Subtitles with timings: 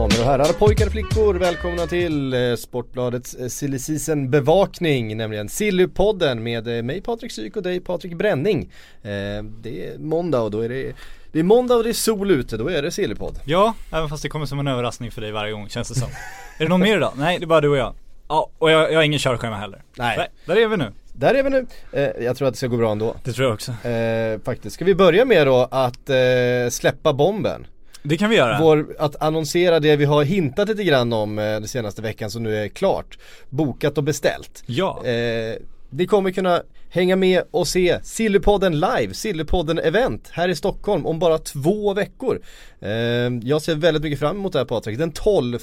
[0.00, 5.48] Damer och herrar, pojkar och flickor, välkomna till eh, Sportbladets eh, Silly Season bevakning, nämligen
[5.48, 8.72] Sillypodden med eh, mig Patrik Syk och dig Patrik Bränning.
[9.02, 10.92] Det är måndag och då är det
[11.32, 13.40] det är måndag och det är sol ute, då är det Sillypodd.
[13.44, 16.08] Ja, även fast det kommer som en överraskning för dig varje gång känns det som.
[16.58, 17.12] är det någon mer idag?
[17.16, 17.94] Nej, det är bara du och jag.
[18.28, 19.82] Ja, och jag, jag har ingen körschema heller.
[19.96, 20.28] Nej.
[20.46, 20.92] Där är vi nu.
[21.12, 21.66] Där är vi nu.
[21.92, 23.14] Eh, jag tror att det ska gå bra ändå.
[23.24, 23.88] Det tror jag också.
[23.88, 24.74] Eh, faktiskt.
[24.74, 26.16] Ska vi börja med då att eh,
[26.70, 27.66] släppa bomben?
[28.02, 28.58] Det kan vi göra.
[28.60, 32.42] Vår, att annonsera det vi har hintat lite grann om eh, den senaste veckan som
[32.42, 33.18] nu är klart.
[33.50, 34.62] Bokat och beställt.
[34.66, 35.06] Ja.
[35.06, 35.54] Eh,
[35.90, 41.18] ni kommer kunna hänga med och se Sillypodden live, Sillypodden event här i Stockholm om
[41.18, 42.40] bara två veckor.
[42.80, 42.90] Eh,
[43.42, 44.98] jag ser väldigt mycket fram emot det här Patrik.
[44.98, 45.58] Den 12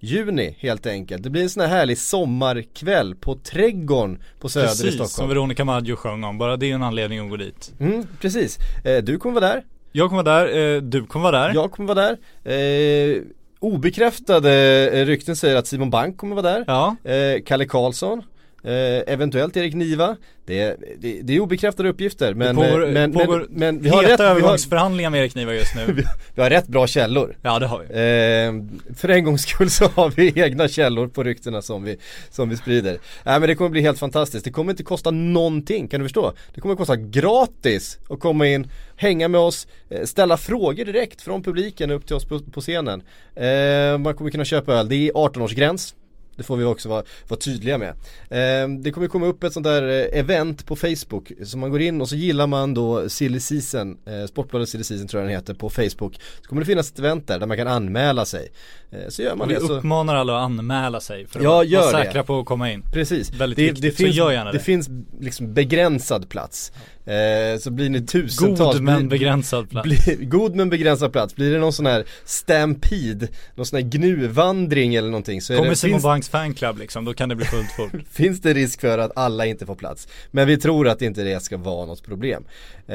[0.00, 1.22] juni helt enkelt.
[1.22, 5.08] Det blir en sån här härlig sommarkväll på Trädgården på Söder i Precis, Stockholm.
[5.08, 6.38] som Veronica Maggio sjöng om.
[6.38, 7.72] Bara det är en anledning att gå dit.
[7.80, 8.58] Mm, precis.
[8.84, 9.64] Eh, du kommer vara där,
[9.96, 11.54] Jag kommer vara där, eh, du kommer vara där.
[11.54, 13.16] jag kommer vara där.
[13.16, 13.22] Eh,
[13.60, 16.64] obekräftade rykten säger att Simon Bank kommer vara där.
[16.66, 16.96] Ja.
[17.10, 18.22] Eh, Kalle Karlsson.
[18.64, 20.16] Eh, eventuellt Erik Niva.
[20.46, 24.02] Det, det, det är obekräftade uppgifter men, pågår, eh, men, pågår men, men vi har
[24.02, 25.84] rätt, övergångsförhandlingar med Erik Niva just nu.
[25.92, 26.02] vi,
[26.34, 27.36] vi har rätt bra källor.
[27.42, 27.84] ja det har vi.
[27.84, 31.96] Eh, för en gångs skull så har vi egna källor på ryktena som vi,
[32.30, 32.98] som vi sprider.
[33.24, 34.44] Nej men det kommer bli helt fantastiskt.
[34.44, 36.32] Det kommer inte kosta någonting, kan du förstå?
[36.54, 41.42] Det kommer kosta gratis att komma in, hänga med oss, eh, ställa frågor direkt från
[41.42, 43.02] publiken upp till oss på, på scenen.
[43.34, 45.94] Eh, man kommer kunna köpa öl, det är 18-årsgräns.
[46.36, 47.88] Det får vi också vara, vara tydliga med.
[48.30, 51.32] Eh, det kommer komma upp ett sånt där eh, event på Facebook.
[51.44, 55.08] Så man går in och så gillar man då Silly Season, eh, Sportbladet Silly Season
[55.08, 56.18] tror jag den heter på Facebook.
[56.42, 58.48] Så kommer det finnas ett event där, där man kan anmäla sig.
[58.90, 59.60] Eh, så gör man Och vi det.
[59.60, 61.64] Så, uppmanar alla att anmäla sig för att Ja, vara
[61.98, 62.04] det.
[62.04, 62.82] säkra på att komma in.
[62.92, 64.64] Precis, Väldigt det, viktigt, det så finns, gör gärna det det.
[64.64, 64.88] finns
[65.20, 66.72] liksom begränsad plats.
[67.06, 69.84] Eh, så blir ni tusentals God men blir- begränsad plats.
[69.88, 74.94] blir, God men begränsad plats, blir det någon sån här stampede, någon sån här gnuvandring
[74.94, 78.08] eller någonting så Kommer Simon finns, Banks fanclub liksom, då kan det bli fullt fullt.
[78.10, 80.08] finns det risk för att alla inte får plats.
[80.30, 82.44] Men vi tror att inte det ska vara något problem.
[82.86, 82.94] Eh,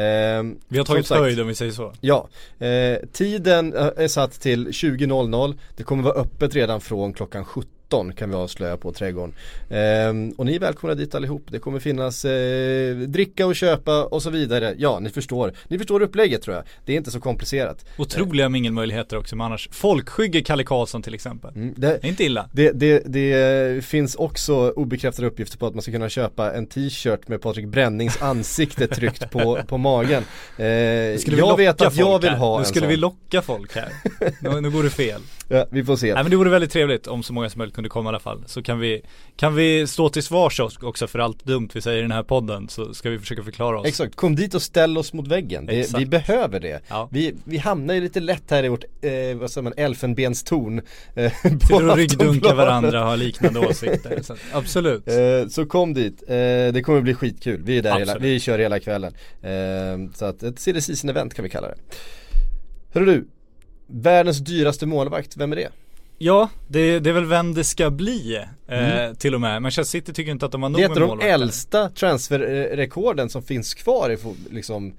[0.68, 1.94] Vi har tagit sagt, höjd om vi säger så.
[2.02, 2.30] Ja,
[2.60, 7.72] eh, tiden eh, är satt till 20.00 Det kommer vara öppet redan från klockan 17
[8.16, 9.34] kan vi avslöja på Trädgården
[9.70, 14.24] eh, Och ni är välkomna dit allihop Det kommer finnas eh, dricka och köpa och
[14.24, 17.86] så vidare Ja, ni förstår Ni förstår upplägget tror jag Det är inte så komplicerat
[17.98, 19.70] Otroliga mingelmöjligheter också men annars.
[19.72, 21.52] Folkskygge Kalle Karlsson till exempel.
[21.56, 22.50] mm, det, Det är inte illa.
[22.54, 27.28] det, det, det finns också obekräftade uppgifter på att man ska kunna köpa en t-shirt
[27.28, 30.24] med Patrik Brännings ansikte tryckt på, på magen
[30.58, 32.38] eh, Jag vet att jag vill här?
[32.38, 32.90] ha Nu en skulle sån.
[32.90, 33.90] vi locka folk här.
[34.42, 35.22] nu, nu går det fel.
[35.48, 37.79] ja, Vi får se Nej men det vore väldigt trevligt om så många som möjligt
[37.80, 38.44] kunde komma i alla fall.
[38.46, 39.02] Så kan vi,
[39.36, 42.70] kan vi stå till svars också för allt dumt vi säger i den här podden
[42.70, 43.88] så ska vi försöka förklara oss.
[43.88, 45.66] Exakt, kom dit och ställ oss mot väggen.
[45.66, 46.82] Det, vi behöver det.
[46.88, 47.10] Ja.
[47.12, 50.82] Vi, vi hamnar ju lite lätt här i vårt, eh, vad säger man, elfenbenstorn.
[51.16, 54.22] Eh, Sitter och ryggdunkar varandra och har liknande åsikter.
[54.24, 55.08] Så, absolut.
[55.08, 56.36] Eh, så kom dit, eh,
[56.74, 57.62] det kommer bli skitkul.
[57.64, 59.14] Vi är där hela, vi kör hela kvällen.
[59.42, 61.78] Eh, så att ett season event kan vi kalla det.
[62.94, 63.28] Hörru du,
[63.88, 65.70] världens dyraste målvakt, vem är det?
[66.22, 68.36] Ja, det, det är väl vem det ska bli
[68.68, 69.16] eh, Mm.
[69.16, 69.62] till och med.
[69.62, 71.34] Manchester City tycker inte att de har nog Det är med ett av de målvakter.
[71.34, 74.18] äldsta transferrekorden som finns kvar i
[74.52, 74.94] liksom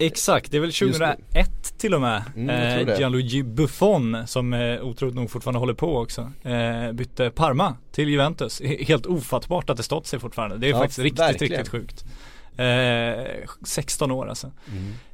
[0.00, 0.88] Exakt, det är väl Just nu.
[0.92, 2.22] 2001 till och med.
[2.36, 6.32] Mm, eh, Gianluigi Buffon som eh, otroligt nog fortfarande håller på också.
[6.42, 8.60] Eh, bytte Parma till Juventus.
[8.60, 10.56] He- Helt ofattbart att det stått sig fortfarande.
[10.58, 11.50] Det är Ja, faktiskt riktigt, verkligen.
[11.58, 12.04] riktigt sjukt.
[12.56, 14.50] Eh, 16 år alltså.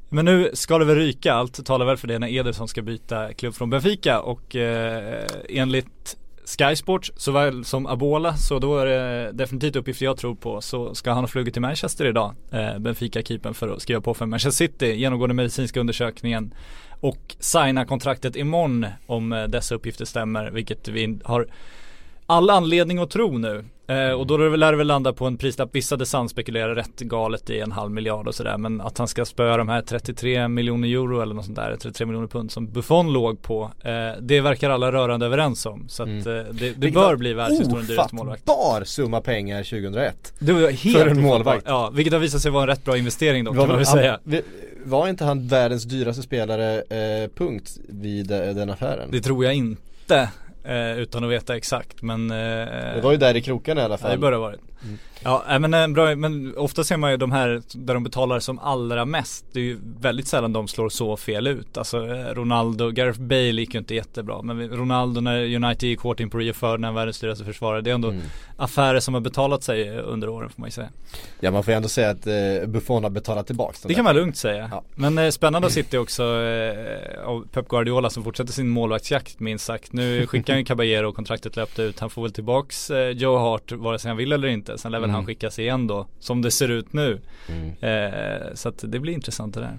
[0.09, 3.32] Men nu ska det väl ryka, allt talar väl för det när Ederson ska byta
[3.32, 4.20] klubb från Benfica.
[4.20, 10.17] Och eh, enligt Sky Sports såväl som Abola så då är det definitivt uppgifter jag
[10.17, 14.00] tror på så ska han ha flugit till Manchester idag eh, Benfica-keepern för att skriva
[14.00, 14.87] på för Manchester City.
[14.87, 16.55] Genomgå den medicinska undersökningen.
[17.00, 21.46] Och signa kontraktet imorgon om eh, dessa uppgifter stämmer vilket vi har
[22.26, 23.65] all anledning att tro nu.
[23.87, 27.50] Eh, och då lär det väl landa på en prislapp, vissa Desan spekulerar rätt galet
[27.50, 28.59] i en halv miljard och sådär.
[28.59, 32.06] Men att han ska spöa de här 33 miljoner euro eller något sånt där, 33
[32.06, 33.71] miljoner pund som Buffon låg på.
[33.85, 35.85] Eh, det verkar alla rörande överens om.
[35.88, 36.19] Så att Mm.
[36.29, 38.49] eh, det, det Vilket bör bli världshistoriens dyraste målvakt.
[38.49, 41.65] Ofattbar summa pengar 2001 Det var helt För en målvakt.
[41.69, 44.20] Ja, vilket har visat sig vara en rätt bra investering var kan man väl säga.
[44.25, 44.43] vi-
[44.85, 49.09] var inte han världens dyraste spelare eh, punkt vid eh, den affären?
[49.12, 50.29] Det tror jag inte
[50.96, 52.37] utan att veta exakt men eh,
[52.94, 54.11] Det var ju där i krokarna i alla Ja, fall.
[54.11, 54.61] det bör ha varit.
[54.84, 54.98] Mm.
[55.22, 58.40] Ja, äh, men, eh, bra, men ofta ser man ju de här där de betalar
[58.40, 59.44] som allra mest.
[59.52, 61.78] Det är ju väldigt sällan de slår så fel ut.
[61.78, 64.42] Alltså eh, Ronaldo, Gareth Bale gick ju inte jättebra.
[64.42, 67.81] Men Ronaldo när United gick hårt in på Rio Ferdinand, världens dyraste försvarare.
[67.81, 68.22] Det är ändå Mm.
[68.56, 70.88] affärer som har betalat sig under åren får man ju säga.
[71.40, 73.96] Ja man får ju ändå säga att eh, Buffon har betalat tillbaks den Det där.
[73.96, 74.69] kan man lugnt säga.
[74.72, 74.84] Ja.
[74.94, 79.64] Men eh, spännande att sitta också eh, av Pep Guardiola som fortsätter sin målvaktsjakt minst
[79.64, 79.92] sagt.
[79.92, 82.00] Nu skickar han ju Caballero och kontraktet löpte ut.
[82.00, 84.74] Han får väl tillbaks eh, Joe Hart vare sig han vill eller inte.
[84.79, 85.15] Sen lär väl Mm.
[85.15, 87.21] han skickas igen då som det ser ut nu.
[87.49, 87.73] Mm.
[87.81, 89.79] Eh, så att det blir intressant det där.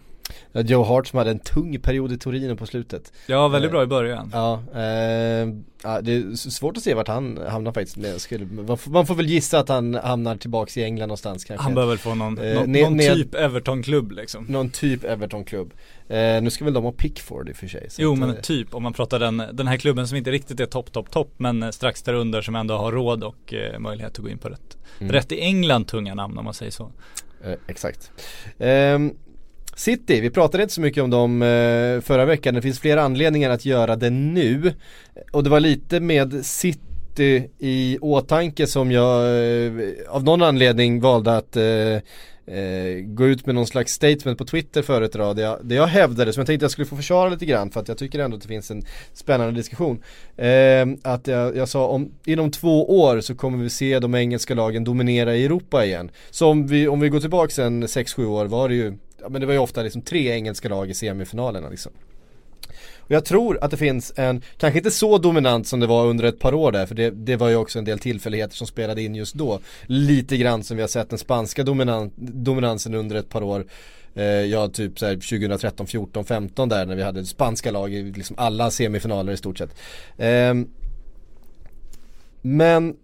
[0.53, 3.13] Joe Hart som hade en tung period i Torino på slutet.
[3.27, 4.29] Ja, väldigt Eh, bra i början.
[4.33, 5.47] Ja, eh,
[6.01, 7.97] det är svårt att se vart han hamnar faktiskt.
[8.87, 11.63] Man, får, väl gissa att han hamnar tillbaks i England någonstans kanske.
[11.63, 14.45] Han väl få någon, Eh, någon, ned- någon typ Everton-klubb liksom.
[14.45, 15.73] Någon typ Everton-klubb.
[16.07, 17.87] Eh, nu ska väl de ha Pickford i och för sig.
[17.97, 20.65] Jo men eh, typ om man pratar den, den här klubben som inte riktigt är
[20.65, 24.11] topp, topp, topp men eh, strax där under som ändå har råd och eh, möjlighet
[24.11, 24.77] att gå in på rätt.
[24.99, 25.11] Mm.
[25.11, 26.91] Rätt i England tunga namn om man säger så.
[27.45, 28.11] Eh, exakt.
[28.59, 29.13] Ehm,
[29.75, 32.53] City, vi pratade inte så mycket om dem eh, förra veckan.
[32.53, 34.73] Det finns flera anledningar att göra det nu.
[35.31, 39.21] Och det var lite med City i åtanke som jag
[39.65, 39.71] eh,
[40.09, 41.99] av någon anledning valde att eh,
[42.47, 45.35] eh, gå ut med någon slags statement på Twitter förut idag.
[45.35, 47.79] Det jag, det jag hävdade, som jag tänkte jag skulle få försvara lite grann för
[47.79, 48.83] att jag tycker ändå att det finns en
[49.13, 50.03] spännande diskussion.
[50.37, 54.53] Eh, att jag, jag sa om inom två år så kommer vi se de engelska
[54.53, 56.11] lagen dominera i Europa igen.
[56.29, 59.41] Så om vi, om vi går tillbaka sen 6-7 år var det ju, ja men
[59.41, 61.91] det var ju ofta liksom tre engelska lag i semifinalerna liksom.
[63.05, 66.23] Och jag tror att det finns en, kanske inte så dominant som det var under
[66.23, 69.01] ett par år där, för det, det var ju också en del tillfälligheter som spelade
[69.01, 69.59] in just då.
[69.85, 73.65] Lite grann som vi har sett den spanska dominan, dominansen under ett par år.
[74.15, 78.35] Eh, ja, typ såhär 2013, 14, 15 där när vi hade spanska lag i liksom
[78.39, 79.75] alla semifinaler i stort sett.
[80.17, 80.67] Ehm,
[82.41, 82.95] men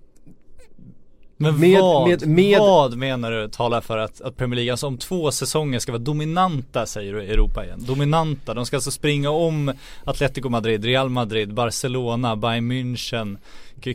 [1.42, 4.88] men Med- vad, med- med- vad menar du talar för att, att Premier League, alltså
[4.88, 7.80] om två säsonger ska vara dominanta säger du i Europa igen?
[7.88, 9.74] Dominanta, de ska alltså springa om
[10.04, 13.38] Atletico Madrid, Real Madrid, Barcelona, Bayern München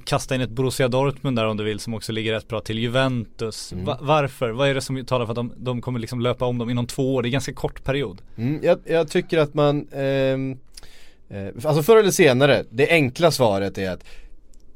[0.05, 2.79] kasta in ett Borussia Dortmund där om du vill som också ligger rätt bra till
[2.79, 3.85] Juventus Mm.
[3.85, 4.51] Va- Varför?
[4.51, 6.87] Vad är det som talar för att de, de kommer liksom löpa om dem inom
[6.87, 7.23] två år?
[7.23, 10.57] Det är en ganska kort period Mm, jag, jag tycker att man, ehm,
[11.29, 14.05] eh, alltså förr eller senare, det enkla svaret är att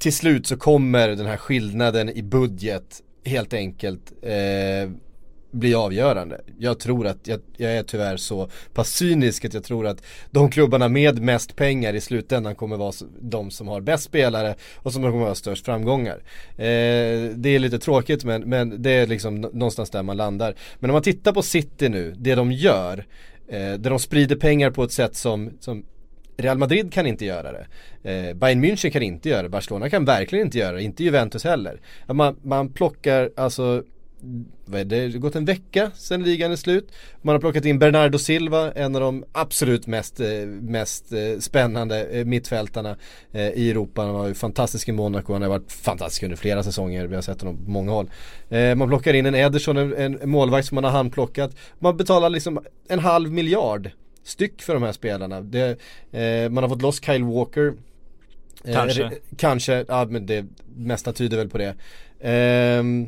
[0.00, 4.90] till slut så kommer den här skillnaden i budget helt enkelt eh,
[5.50, 6.40] bli avgörande.
[6.58, 10.50] Jag tror att, jag, jag är tyvärr så pass cynisk att jag tror att de
[10.50, 15.02] klubbarna med mest pengar i slutändan kommer vara de som har bäst spelare och som
[15.02, 16.22] kommer ha störst framgångar.
[16.56, 20.54] Eh, det är lite tråkigt men, men det är liksom någonstans där man landar.
[20.78, 23.06] Men om man tittar på City nu, det de gör,
[23.48, 25.84] eh, där de sprider pengar på ett sätt som, som
[26.40, 27.66] Real Madrid kan inte göra det.
[28.02, 29.48] Eh, Bayern München kan inte göra det.
[29.48, 30.82] Barcelona kan verkligen inte göra det.
[30.82, 31.80] Inte Juventus heller.
[32.06, 33.82] Man, man plockar alltså
[34.64, 35.06] vad är det?
[35.06, 36.92] det har gått en vecka sedan ligan är slut.
[37.22, 42.04] Man har plockat in Bernardo Silva, en av de absolut mest, eh, mest eh, spännande
[42.04, 42.96] eh, mittfältarna
[43.32, 44.02] i Europa.
[44.02, 47.06] Han var ju fantastisk i Monaco, han har varit fantastisk under flera säsonger.
[47.06, 48.10] Vi har sett honom på många håll.
[48.76, 51.56] Man plockar in en Ederson, en målvakt som man har handplockat.
[51.78, 53.90] Man betalar liksom en halv miljard
[54.24, 55.40] styck för de här spelarna.
[55.40, 55.78] Det,
[56.12, 57.72] eh, man har fått loss Kyle Walker.
[58.64, 59.02] Eh, Kanske.
[59.02, 60.44] re- kanske, ja men det
[60.76, 61.74] mesta tyder väl på det.
[62.20, 63.06] Ehm,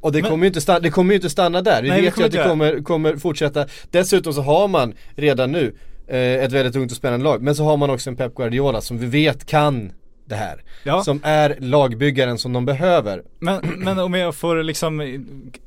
[0.00, 1.82] och det Men- kommer ju inte stanna, det kommer ju inte stanna där.
[1.82, 3.66] Vi Nej, vet ju att det kommer, kommer fortsätta.
[3.90, 5.74] Dessutom så har man redan nu
[6.06, 7.42] eh, ett väldigt ungt och spännande lag.
[7.42, 9.92] Men så har man också en Pep Guardiola som vi vet kan
[10.26, 10.62] det här.
[10.82, 11.02] Ja.
[11.04, 13.22] Som är lagbyggaren som de behöver.
[13.38, 15.24] Men, men om jag får liksom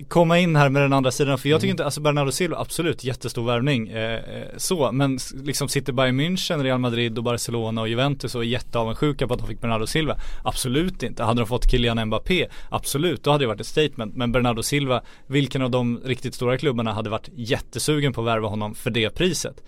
[0.07, 1.61] komma in här med den andra sidan, för jag Mm.
[1.61, 4.21] tycker inte, alltså Bernardo Silva, absolut jättestor värvning, eh, eh,
[4.57, 9.27] så, men liksom sitter Bayern München, Real Madrid och Barcelona och Juventus och är jätteavundsjuka
[9.27, 10.17] på att de fick Bernardo Silva?
[10.43, 11.23] Absolut inte.
[11.23, 12.47] Hade de fått Kylian Mbappé?
[12.69, 14.15] Absolut, då hade det varit ett statement.
[14.15, 18.47] Men Bernardo Silva, vilken av de riktigt stora klubbarna hade varit jättesugen på att värva
[18.47, 19.63] honom för det priset?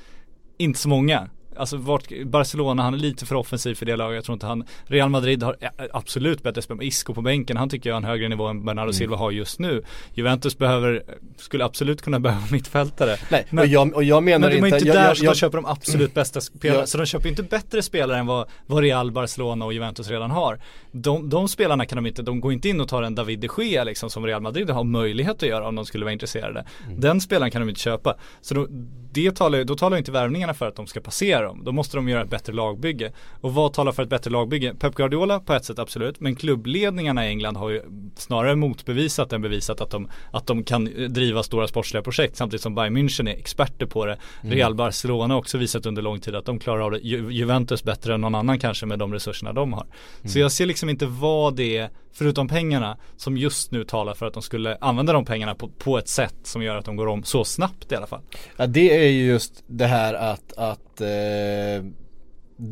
[0.57, 1.29] Inte så många.
[1.59, 4.15] Alltså vart, Barcelona, han är lite för offensiv för det laget.
[4.15, 5.55] Jag tror inte han, Real Madrid har
[5.93, 7.57] absolut bättre spel Isco på bänken.
[7.57, 9.83] Han tycker jag har en högre nivå än Bernardo Silva har just nu.
[10.13, 11.03] Juventus behöver,
[11.37, 13.15] skulle absolut kunna behöva mittfältare.
[13.29, 15.25] Nej, Men- och, jag, och jag menar Men de är inte, inte där jag, så
[15.25, 16.79] jag, de köper de absolut bästa spelarna.
[16.79, 16.85] Ja.
[16.85, 20.59] Så de köper inte bättre spelare än vad, vad Real, Barcelona och Juventus redan har.
[20.91, 23.63] De, de spelarna kan de inte, de går inte in och tar en David de
[23.63, 26.65] Gea liksom som Real Madrid har möjlighet att göra om de skulle vara intresserade.
[26.85, 26.99] Mm.
[26.99, 28.15] Den spelaren kan de inte köpa.
[28.41, 28.67] Så då,
[29.11, 31.63] det talar, då talar inte värvningarna för att de ska passera om.
[31.63, 33.11] Då måste de göra ett bättre lagbygge.
[33.41, 34.73] Och vad talar för ett bättre lagbygge?
[34.73, 37.81] Pep Guardiola på ett sätt absolut, men klubbledningarna i England har ju
[38.15, 42.75] snarare motbevisat än bevisat att de, att de kan driva stora sportsliga projekt samtidigt som
[42.75, 44.17] Bayern München är experter på det.
[44.41, 44.55] Mm.
[44.55, 46.99] Real Barcelona har också visat under lång tid att de klarar av det.
[46.99, 49.83] Ju, Juventus bättre än någon annan kanske med de resurserna de har.
[49.83, 50.29] Mm.
[50.29, 54.25] Så jag ser liksom inte vad det är, förutom pengarna, som just nu talar för
[54.25, 57.07] att de skulle använda de pengarna på, på ett sätt som gör att de går
[57.07, 58.21] om så snabbt i alla fall.
[58.57, 61.85] Ja det är ju just det här att, att eh,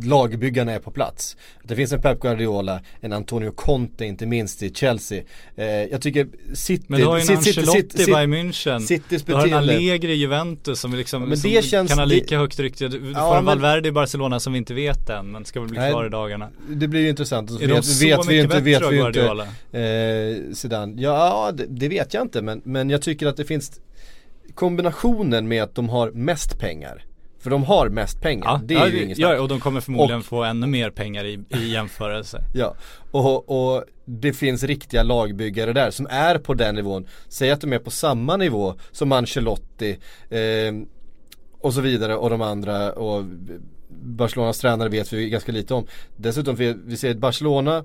[0.03, 1.37] lagbyggarna är på plats.
[1.63, 5.23] Det finns en Pep Guardiola, en Antonio Conte inte minst i Chelsea.
[5.55, 8.79] Eh, jag tycker City, Men du har ju en City- Ancelotti City- i Bayern München.
[8.79, 9.53] Citys Du har en.
[9.53, 12.87] Allegri i Juventus som liksom men som det känns- kan ha lika det- högt rykte.
[12.87, 15.59] Du, du Ja, får en Valverde i Barcelona som vi inte vet än men ska
[15.59, 16.49] väl bli Nej, klar i dagarna.
[16.69, 17.51] Det blir ju intressant.
[17.51, 19.43] Är de vet, så vet vi mycket inte, bättre vet vi av inte Guardiola?
[19.71, 21.01] eh, Zidane.
[21.01, 23.81] Ja, det, det vet jag inte men, men jag tycker att det finns
[24.55, 27.03] kombinationen med att de har mest pengar.
[27.47, 28.45] För de har mest pengar.
[28.45, 31.25] Ja, det är ja, ju inget ja, och de kommer förmodligen få ännu mer pengar
[31.25, 32.43] i, i jämförelse.
[32.53, 32.75] Ja,
[33.11, 37.07] och, och det finns riktiga lagbyggare där som är på den nivån.
[37.27, 39.97] Säg att de är på samma nivå som Ancelotti
[40.29, 40.39] eh,
[41.61, 43.23] och så vidare och de andra och
[43.89, 45.87] Barcelonas tränare vet vi ganska lite om.
[46.17, 47.83] Dessutom vi, vi ser ett Barcelona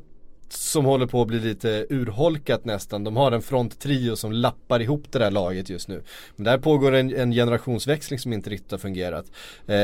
[0.52, 3.04] som håller på att bli lite urholkat nästan.
[3.04, 6.02] De har en fronttrio som lappar ihop det där laget just nu.
[6.36, 9.26] Men där pågår en, en generationsväxling som inte riktigt har fungerat.
[9.66, 9.76] Eh,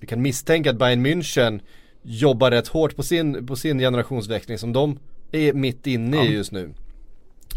[0.00, 1.60] jag kan misstänka att Bayern München
[2.02, 4.98] jobbar rätt hårt på sin, på sin generationsväxling som de
[5.32, 6.70] är mitt inne i just nu.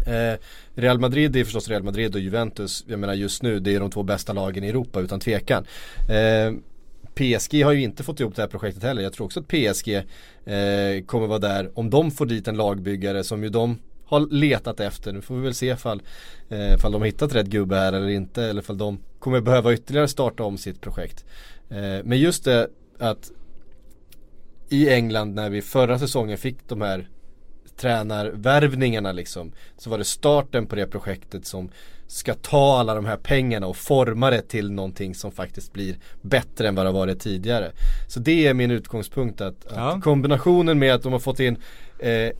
[0.06, 0.38] Eh,
[0.74, 3.90] Real Madrid är förstås Real Madrid och Juventus, jag menar just nu, det är de
[3.90, 5.66] två bästa lagen i Europa utan tvekan.
[6.08, 6.52] Eh,
[7.20, 9.02] PSG har ju inte fått ihop det här projektet heller.
[9.02, 13.24] Jag tror också att PSG eh, kommer vara där om de får dit en lagbyggare
[13.24, 15.12] som ju de har letat efter.
[15.12, 16.02] Nu får vi väl se ifall,
[16.48, 18.42] eh, ifall de har hittat rätt gubbe här eller inte.
[18.42, 21.24] Eller ifall de kommer behöva ytterligare starta om sitt projekt.
[21.68, 23.30] Eh, men just det att
[24.68, 27.08] i England när vi förra säsongen fick de här
[27.76, 29.52] tränarvärvningarna liksom.
[29.76, 31.70] Så var det starten på det projektet som
[32.12, 36.68] ska ta alla de här pengarna och forma det till någonting som faktiskt blir bättre
[36.68, 37.70] än vad det varit tidigare.
[38.08, 40.00] Så det är min utgångspunkt att, att Ja.
[40.04, 41.56] kombinationen med att de har fått in
[41.98, 42.30] eh,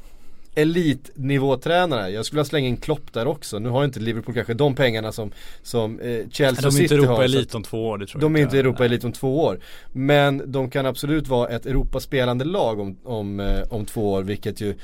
[0.54, 2.10] elitnivåtränare.
[2.10, 3.58] Jag skulle vilja slänga in Klopp där också.
[3.58, 5.30] Nu har inte Liverpool kanske de pengarna som,
[5.62, 7.02] som eh, Chelsea De och är inte City har.
[7.02, 9.44] så Europa-elit att- om två år, det tror de är jag inte Europa-elit om två
[9.44, 9.60] år.
[9.92, 14.60] Men de kan absolut vara ett Europaspelande lag om, om, eh, om två år vilket
[14.60, 14.74] ju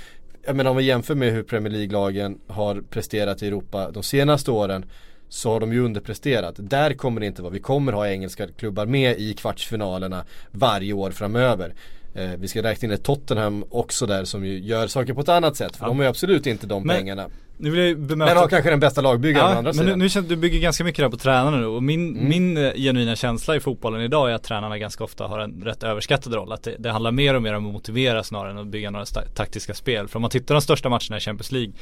[0.47, 4.51] jag menar om vi jämför med hur Premier League-lagen har presterat i Europa de senaste
[4.51, 4.85] åren
[5.29, 6.55] så har de ju underpresterat.
[6.59, 7.53] Där kommer det inte vara.
[7.53, 11.75] Vi kommer ha engelska klubbar med i kvartsfinalerna varje år framöver.
[12.17, 15.29] Eh, vi ska räkna in ett Tottenham också där som ju gör saker på ett
[15.29, 15.77] annat sätt.
[15.77, 15.89] För Ja.
[15.89, 17.27] de har ju absolut inte de Men- pengarna.
[17.59, 19.99] Nu vill jag bemöta Men har kanske den bästa lagbyggaren Ja, andra men nu, sidan.
[19.99, 22.29] nu känns du bygger ganska mycket där på tränarna nu och min, Mm.
[22.29, 25.83] min eh, genuina känsla i fotbollen idag är att tränarna ganska ofta har en rätt
[25.83, 26.53] överskattad roll.
[26.53, 29.05] Att det, det handlar mer och mer om att motivera snarare än att bygga några
[29.35, 30.09] taktiska spel.
[30.09, 31.73] För om man tittar på de största matcherna i Champions League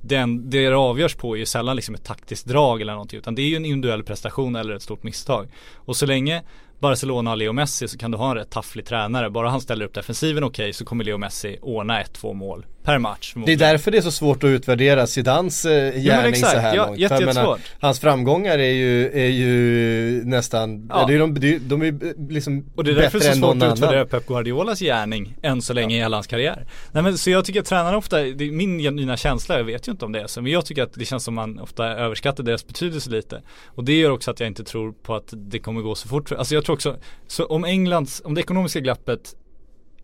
[0.00, 3.34] den, det det avgörs på är ju sällan liksom ett taktiskt drag eller någonting utan
[3.34, 5.48] det är ju en individuell prestation eller ett stort misstag.
[5.74, 6.42] Och så länge
[6.88, 9.30] Barcelona har Leo Messi så kan du ha en rätt tafflig tränare.
[9.30, 12.98] Bara han ställer upp defensiven okej så kommer Leo Messi ordna ett, två mål per
[12.98, 13.34] match.
[13.46, 16.52] Det är därför det är så svårt att utvärdera Zidans eh, gärning exakt.
[16.52, 16.98] så här Ja, långt.
[16.98, 17.58] jätte- menar.
[17.80, 21.00] Hans framgångar är ju, är ju nästan, Ja.
[21.00, 21.06] ja.
[21.06, 23.38] det är de, de, de är ju liksom Och det är därför det är så
[23.38, 24.04] svårt att utvärdera.
[24.06, 26.66] Pep Guardiolas gärning än så länge i hela hans karriär.
[26.92, 29.88] Nej men så jag tycker att tränarna ofta, det är min genuina känsla, jag vet
[29.88, 31.84] ju inte om det är så, men jag tycker att det känns som man ofta
[31.86, 33.42] överskattar deras betydelse lite.
[33.66, 36.32] Och det gör också att jag inte tror på att det kommer gå så fort.
[36.32, 39.34] Alltså jag tror också, så om Englands, om det ekonomiska glappet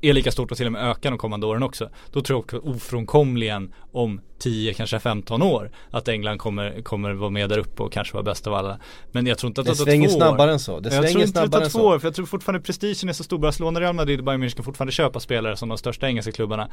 [0.03, 1.91] är lika stort och till och med ökar de kommande åren också.
[2.13, 7.31] Då tror jag också ofrånkomligen om 10, kanske 15 år att England kommer, kommer vara
[7.31, 8.79] med där uppe och kanske vara bäst av alla.
[9.13, 10.21] Men jag tror inte att Det det tar svänger två år.
[10.21, 10.81] snabbare än så.
[10.81, 13.13] Det jag svänger tror inte det tar två år för jag tror fortfarande prestigen är
[13.13, 13.39] så stor.
[13.39, 16.71] Barcelona, Real Madrid och Bayern München kan fortfarande köpa spelare som de största engelska klubbarna.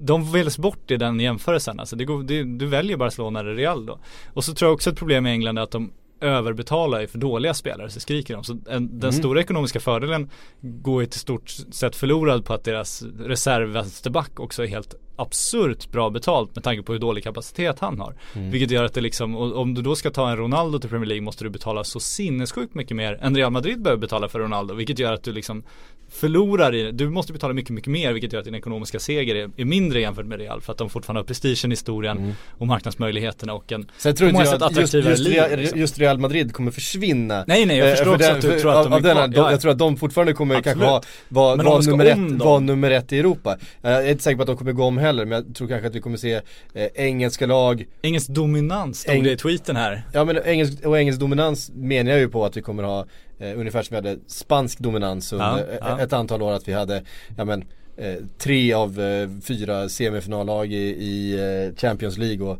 [0.00, 1.80] De väljs bort i den jämförelsen.
[1.80, 3.98] Alltså det går, det, du väljer Barcelona eller Real då.
[4.34, 7.18] Och så tror jag också ett problem i England är att de överbetalar ju för
[7.18, 8.44] dåliga spelare så skriker de.
[8.44, 9.12] Så en, den Mm.
[9.12, 10.30] stora ekonomiska fördelen
[10.60, 16.10] går ju till stort sett förlorad på att deras reservvänsterback också är helt absurt bra
[16.10, 18.14] betalt med tanke på hur dålig kapacitet han har.
[18.34, 18.50] Mm.
[18.50, 21.22] Vilket gör att det liksom, om du då ska ta en Ronaldo till Premier League
[21.24, 24.74] måste du betala så sinnessjukt mycket mer än Real Madrid behöver betala för Ronaldo.
[24.74, 25.62] Vilket gör att du liksom
[26.10, 29.50] förlorar i Du måste betala mycket, mycket mer vilket gör att din ekonomiska seger är,
[29.56, 30.60] är mindre jämfört med Real.
[30.60, 34.62] För att de fortfarande har prestigen, historien och marknadsmöjligheterna och en Sen tror inte jag
[34.62, 35.78] att just, just, Real, liksom.
[35.80, 38.60] just Real Madrid kommer försvinna Nej, nej, jag Eh, förstår för också den- att du
[38.60, 39.28] tror att de är denna- kvar.
[39.28, 40.88] de, Ja, Jag tror att de fortfarande kommer kanske Absolut.
[40.88, 44.36] ha, vara var nummer, ett, var nummer ett i Europa Eh, Jag är inte säker
[44.36, 46.34] på att de kommer gå om heller men jag tror kanske att vi kommer se
[46.74, 50.02] eh, engelska lag Engelsk dominans stod Eng- det i tweeten här.
[50.12, 53.06] Ja men engelsk, och engelsk dominans menar jag ju på att vi kommer ha
[53.38, 56.00] eh, ungefär som vi hade spansk dominans under Ja, ja.
[56.00, 57.02] ett antal år att vi hade,
[57.36, 57.64] ja men
[57.96, 61.34] eh, tre av eh, fyra semifinallag i, i
[61.68, 62.58] eh, Champions League och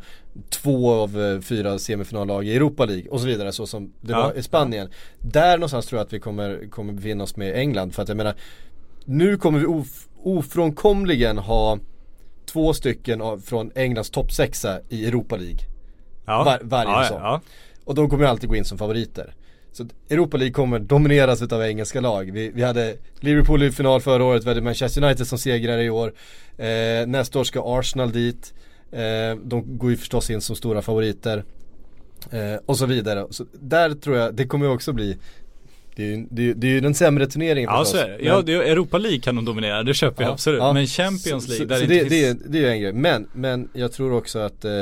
[0.50, 4.22] två av eh, fyra semifinallag i Europa League och så vidare så som det Ja.
[4.22, 4.88] var i Spanien.
[5.20, 8.16] Där någonstans tror jag att vi kommer, kommer befinna oss med England för att jag
[8.16, 8.34] menar
[9.04, 11.78] nu kommer vi of, ofrånkomligen ha
[12.46, 15.58] två stycken av, från Englands topp sexa i Europa League.
[16.26, 16.44] Ja.
[16.44, 17.40] Var- varje ja, säsong.
[17.84, 19.34] Och de kommer alltid gå in som favoriter.
[19.76, 22.30] Så Europa League kommer domineras utav engelska lag.
[22.32, 25.90] Vi, vi hade Liverpool i final förra året, vi hade Manchester United som segrare i
[25.90, 26.12] år.
[26.58, 28.54] Eh, nästa år ska Arsenal dit.
[28.92, 29.00] Eh,
[29.44, 31.44] de går ju förstås in som stora favoriter.
[32.30, 33.26] Eh, och så vidare.
[33.30, 35.18] Så där tror jag, det kommer också bli
[35.96, 38.18] det är, ju, det, är, det är ju den sämre turneringen Ja så är det.
[38.20, 40.60] Ja, det är Europa League kan de dominera, det köper jag Ja, absolut.
[40.60, 40.72] ja.
[40.72, 42.42] Men Champions League, så, där så det inte det, är, finns...
[42.46, 42.92] det är ju en grej.
[42.92, 44.72] Men, men jag tror också att eh,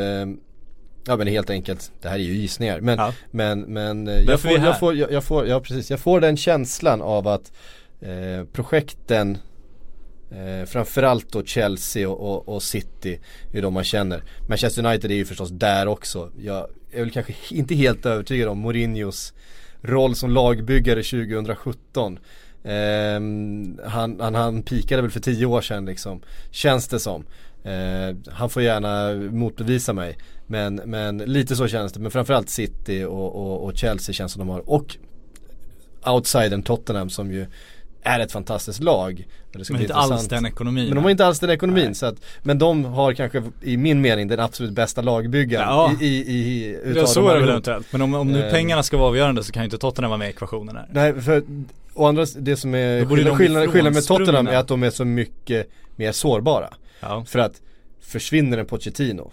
[1.07, 2.81] Ja men helt enkelt, det här är ju gissningar.
[2.81, 3.13] Men, Ja.
[3.31, 6.37] men, men eh, jag, får, jag, får, jag, jag får, ja precis, jag får den
[6.37, 7.53] känslan av att
[8.01, 9.39] eh, projekten
[10.31, 13.21] eh, Framförallt då Chelsea och, och, och City
[13.53, 14.23] är de man känner.
[14.49, 16.31] Manchester United är ju förstås där också.
[16.43, 19.33] Jag är väl kanske inte helt övertygad om Mourinhos
[19.83, 22.19] roll som lagbyggare 2017.
[22.65, 27.25] Ehm, han, han, han pikade väl för tio år sedan liksom, känns det som.
[27.65, 30.19] Eh, han får gärna motbevisa mig.
[30.47, 32.01] Men, men lite så känns det.
[32.01, 34.71] Men framförallt City och, och, och Chelsea känns som de har.
[34.71, 34.97] Och
[36.07, 37.47] outsidern Tottenham som ju
[38.03, 39.27] är ett fantastiskt lag.
[39.53, 40.85] Men bli inte alls den ekonomin.
[40.87, 44.01] Men de har inte alls den ekonomin så att, Men de har kanske i min
[44.01, 45.93] mening den absolut bästa lagbyggaren Ja.
[46.01, 47.87] i, i, i, utav Ja så är det väl eventuellt.
[47.93, 48.51] Men om, om nu Ehm.
[48.51, 50.87] pengarna ska vara avgörande så kan ju inte Tottenham vara med i ekvationen här.
[50.93, 51.43] Nej för
[51.95, 54.05] å andra det som är borde skillnad, skillnad, med.
[54.05, 56.69] Tottenham är att de är så mycket mer sårbara.
[57.01, 57.25] Ja.
[57.27, 57.61] För att
[58.01, 59.31] försvinner en Pochettino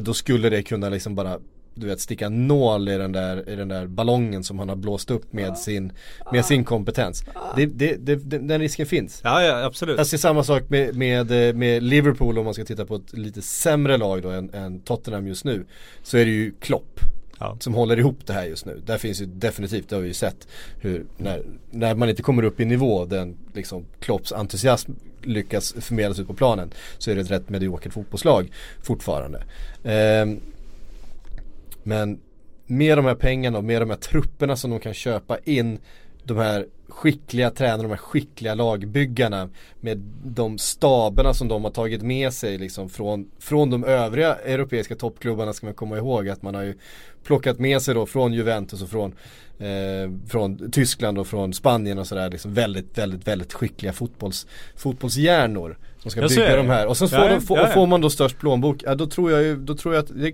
[0.00, 1.38] Då skulle det kunna liksom bara
[1.74, 5.10] Du vet sticka nål i den där, i den där ballongen som han har blåst
[5.10, 5.92] upp med sin
[6.32, 7.24] Med sin kompetens.
[7.56, 9.20] Det, det, det, den den risken finns.
[9.24, 9.98] Ja, ja absolut.
[9.98, 13.12] Jag ser samma sak med, med, eh, med Liverpool om man ska titta på ett
[13.12, 15.66] lite sämre lag då än, än Tottenham just nu
[16.02, 17.00] Så är det ju Klopp
[17.38, 17.56] Ja.
[17.60, 18.82] som håller ihop det här just nu.
[18.86, 20.48] Där finns ju definitivt, det har vi ju sett
[20.80, 24.92] hur när, när man inte kommer upp i nivå den liksom Klopps entusiasm
[25.22, 28.50] lyckas förmedlas ut på planen så är det ett rätt mediokert fotbollslag
[28.82, 29.38] fortfarande.
[29.82, 30.26] Eh,
[31.82, 32.20] men
[32.66, 35.78] med de här pengarna och med de här trupperna som de kan köpa in
[36.28, 39.48] de här skickliga tränarna, de här skickliga lagbyggarna
[39.80, 44.96] med de staberna som de har tagit med sig liksom från, från de övriga europeiska
[44.96, 46.74] toppklubbarna ska man komma ihåg att man har ju
[47.24, 49.14] plockat med sig då från Juventus och från,
[49.58, 55.78] eh, från Tyskland och från Spanien och sådär liksom väldigt, väldigt, väldigt skickliga fotbolls, fotbollshjärnor
[55.98, 57.66] som ska bygga de här och så får, de, ja, ja.
[57.66, 60.32] får man då störst plånbok, ja då tror jag ju, då tror jag att det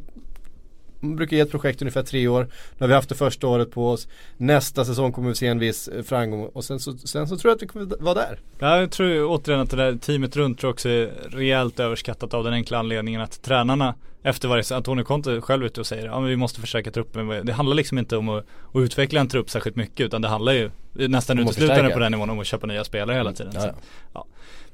[1.05, 2.43] man brukar ge ett projekt ungefär tre år.
[2.45, 4.09] Nu har vi haft det första året på oss.
[4.37, 7.51] Nästa säsong kommer vi se en viss eh, framgång och sen så, sen så tror
[7.51, 8.39] jag att vi kommer vara där.
[8.59, 12.35] Ja, jag tror återigen att det där teamet runt tror jag också är rejält överskattat
[12.35, 16.21] av den enkla anledningen att tränarna efter varje, Antonio Conte själv ute och säger ja
[16.21, 17.47] men vi måste förstärka truppen.
[17.47, 20.53] Det handlar liksom inte om att, att utveckla en trupp särskilt mycket utan det handlar
[20.53, 23.53] ju nästan att uteslutande på den nivån om att köpa nya spelare hela tiden.
[23.55, 23.75] Ja, Så, ja.
[24.15, 24.27] ja.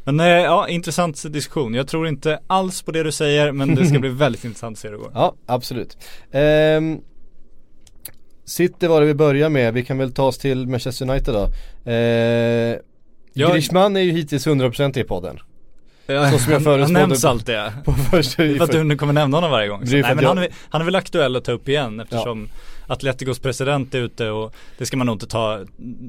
[0.04, 1.74] Men eh, ja, intressant diskussion.
[1.74, 4.78] Jag tror inte alls på det du säger men det ska bli väldigt intressant att
[4.80, 5.10] se hur det går.
[5.14, 5.98] Ja, absolut.
[6.32, 6.98] Ehm,
[8.44, 11.48] City var det vi börjar med, vi kan väl ta oss till Manchester United då.
[11.90, 12.76] Ehm,
[13.32, 13.52] Ja.
[13.52, 15.38] Griezmann är ju hittills 100% i podden.
[16.06, 17.72] Så som jag Han förutspådde nämns alltid ja.
[17.84, 19.80] På första Det är för att du kommer nämna honom varje gång.
[19.84, 22.48] Nej, men jag- han, är, han är väl aktuell att ta upp igen eftersom
[22.90, 25.61] Atleticos president är ute och det ska man nog inte ta,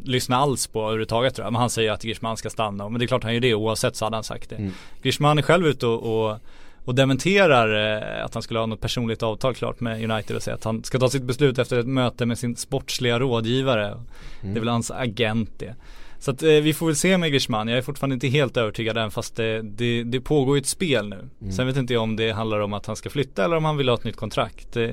[0.03, 1.53] lyssna alls på överhuvudtaget tror jag.
[1.53, 2.89] Men han säger att Griezmann ska stanna.
[2.89, 4.55] Men det är klart han gör det oavsett så hade han sagt det.
[4.55, 4.71] Mm.
[5.01, 6.37] Griezmann är själv ute och, och,
[6.85, 10.55] och dementerar eh, att han skulle ha något personligt avtal klart med United och säger
[10.55, 13.87] att han ska ta sitt beslut efter ett möte med sin sportsliga rådgivare.
[13.87, 14.03] Mm.
[14.41, 15.75] Det är väl hans agent det.
[16.19, 17.67] Så att eh, vi får väl se med Griezmann.
[17.67, 21.09] Jag är fortfarande inte helt övertygad än fast det, det, det pågår ju ett spel
[21.09, 21.29] nu.
[21.41, 21.53] Mm.
[21.53, 23.77] Sen vet inte jag om det handlar om att han ska flytta eller om han
[23.77, 24.77] vill ha ett nytt kontrakt.
[24.77, 24.89] Eh,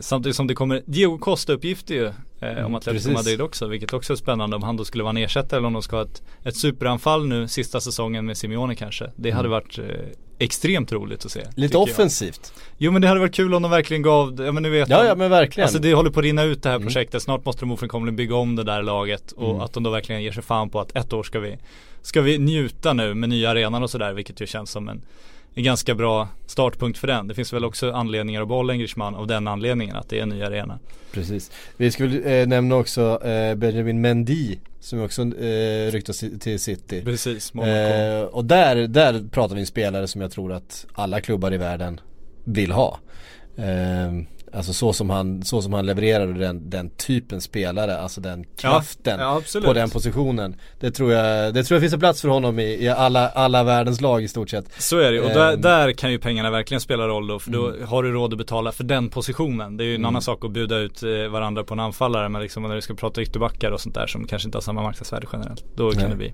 [0.00, 2.06] samtidigt som det kommer Diego Costa-uppgifter ju
[2.40, 3.12] eh, om Atletico precis.
[3.12, 3.66] Madrid också.
[3.66, 5.96] Vilket också är spännande om han då skulle vara en ersättare eller om de ska
[5.96, 9.10] ha ett, ett superanfall nu sista säsongen med Simeone kanske.
[9.16, 9.84] Det hade varit eh,
[10.38, 11.40] extremt roligt att se.
[11.40, 11.82] Lite tycker jag.
[11.82, 12.52] offensivt.
[12.78, 14.96] Jo men det hade varit kul om de verkligen gav, ja men nu vet Ja,
[14.96, 15.64] han- ja men verkligen.
[15.64, 16.86] Alltså det håller på att rinna ut det här Mm.
[16.88, 17.22] projektet.
[17.22, 19.60] Snart måste de ofrånkomligen bygga om det där laget och Mm.
[19.60, 21.58] att de då verkligen ger sig fan på att ett år ska vi
[22.02, 25.02] Ska vi njuta nu med nya arenan och sådär vilket ju känns som en
[25.58, 27.28] en ganska bra startpunkt för den.
[27.28, 30.22] Det finns väl också anledningar att behålla en Griezmann av den anledningen att det är
[30.22, 30.78] en ny arena.
[31.12, 31.50] Precis.
[31.76, 37.02] Vi skulle eh, nämna också eh, Benjamin Mendy som också eh, ryktas till, City.
[37.04, 37.54] Precis.
[37.54, 41.56] Eh, och där, där pratar vi en spelare som jag tror att alla klubbar i
[41.56, 42.00] världen
[42.44, 42.98] vill ha.
[43.56, 44.12] Eh,
[44.52, 49.20] Alltså så som han, så som han levererade den, den typen spelare, alltså den kraften
[49.20, 49.66] ja, absolut.
[49.66, 50.56] på den positionen.
[50.80, 53.64] Det tror jag, det tror jag finns en plats för honom i, i alla, alla
[53.64, 54.64] världens lag i stort sett.
[54.82, 55.60] Så är det och där, Ehm.
[55.60, 57.88] där kan ju pengarna verkligen spela roll då för då Mm.
[57.88, 59.76] har du råd att betala för den positionen.
[59.76, 62.42] Det är ju en annan sak att bjuda ut eh, varandra på en anfallare men
[62.42, 65.26] liksom när du ska prata ytterbackar och sånt där som kanske inte har samma marknadsvärde
[65.32, 65.64] generellt.
[65.76, 66.10] Då kan Nej.
[66.10, 66.32] det bli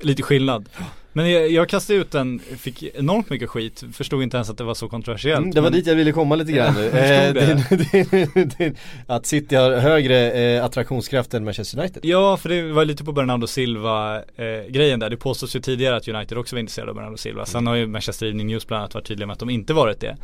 [0.00, 0.68] lite skillnad.
[1.12, 4.64] Men jag, jag kastade ut den, fick enormt mycket skit, förstod inte ens att det
[4.64, 5.38] var så kontroversiellt.
[5.38, 6.86] Mm, det var men- dit jag ville komma lite grann nu.
[7.00, 8.74] Eh, det- det- det-
[9.06, 12.04] att City har högre eh, attraktionskraft än Manchester United.
[12.04, 15.10] Ja, för det var lite på Bernardo Silva eh, där.
[15.10, 17.46] Det påstås ju tidigare att United också var intresserade av Bernardo Silva.
[17.46, 20.00] Sen har ju Manchester Evening News bland annat varit tydliga med att de inte varit
[20.00, 20.16] det.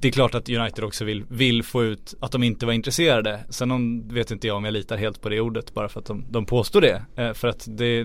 [0.00, 3.40] Det är klart att United också vill, vill få ut att de inte var intresserade.
[3.48, 6.06] Sen om, vet inte jag om jag litar helt på det ordet bara för att
[6.06, 7.02] de, de påstår det.
[7.16, 8.04] Eh, för att det,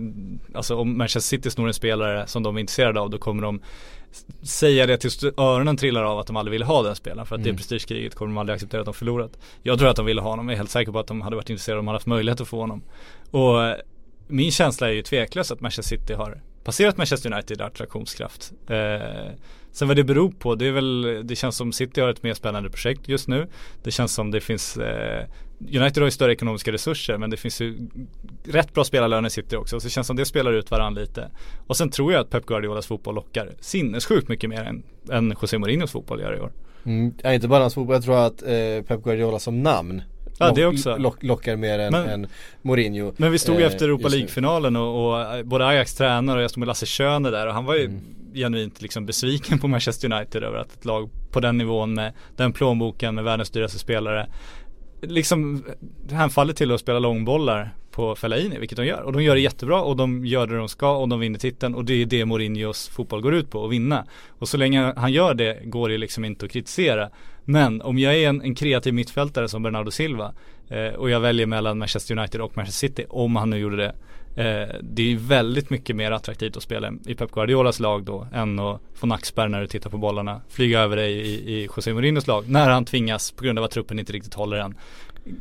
[0.53, 3.61] alltså om Manchester City snor en spelare som de är intresserade av då kommer de
[4.41, 7.43] säga det tills öronen trillar av att de aldrig vill ha den spelaren för att
[7.43, 7.57] det Mm.
[7.57, 9.37] prestigekriget kommer de aldrig acceptera att de förlorat.
[9.63, 11.35] Jag tror att de ville ha honom, jag är helt säker på att de hade
[11.35, 12.81] varit intresserade om de hade haft möjlighet att få honom.
[13.31, 13.75] Och eh,
[14.27, 18.51] min känsla är ju tveklös att Manchester City har passerat Manchester United i attraktionskraft.
[18.67, 19.31] Eh,
[19.75, 22.33] sen vad det beror på, det är väl, det känns som City har ett mer
[22.33, 23.47] spännande projekt just nu.
[23.83, 25.25] Det känns som det finns eh,
[25.59, 27.77] United har ju större ekonomiska resurser men det finns ju
[28.43, 29.79] rätt bra spelarlöner i City också.
[29.79, 31.29] Så det känns som det spelar ut varandra lite.
[31.67, 35.57] Och sen tror jag att Pep Guardiolas fotboll lockar sinnessjukt mycket mer än, än José
[35.57, 36.51] Mourinhos fotboll gör i år.
[36.85, 40.01] Mm, inte bara hans fotboll, jag tror att eh, Pep Guardiola som namn
[40.39, 40.97] Ja, det också.
[40.97, 42.27] Lock, lockar mer än, Men- än
[42.61, 44.07] Mourinho Men vi stod ju eh, efter Europa.
[44.07, 47.53] League-finalen och, och eh, både Ajax tränare och jag stod med Lasse Schöne där och
[47.53, 48.01] han var ju Mm
[48.35, 52.53] genuint liksom besviken på Manchester United över att ett lag på den nivån med den
[52.53, 54.27] plånboken med världens dyraste spelare
[55.01, 55.63] liksom
[56.11, 59.01] hänfaller till att spela långbollar på Fellaini, vilket de gör.
[59.01, 61.75] Och de gör det jättebra och de gör det de ska och de vinner titeln
[61.75, 64.05] och det är det Mourinhos fotboll går ut på, att vinna.
[64.27, 67.09] Och så länge han gör det går det liksom inte att kritisera.
[67.43, 70.33] Men om jag är en, en kreativ mittfältare som Bernardo Silva
[70.69, 73.95] eh, och jag väljer mellan Manchester United och Manchester City, om han nu gjorde det.
[74.35, 78.59] Eh, det är väldigt mycket mer attraktivt att spela i Pep Guardiolas lag då än
[78.59, 82.27] att få nackspärr när du tittar på bollarna, flyga över dig i, i José Mourinhos
[82.27, 84.75] lag när han tvingas på grund av att truppen inte riktigt håller än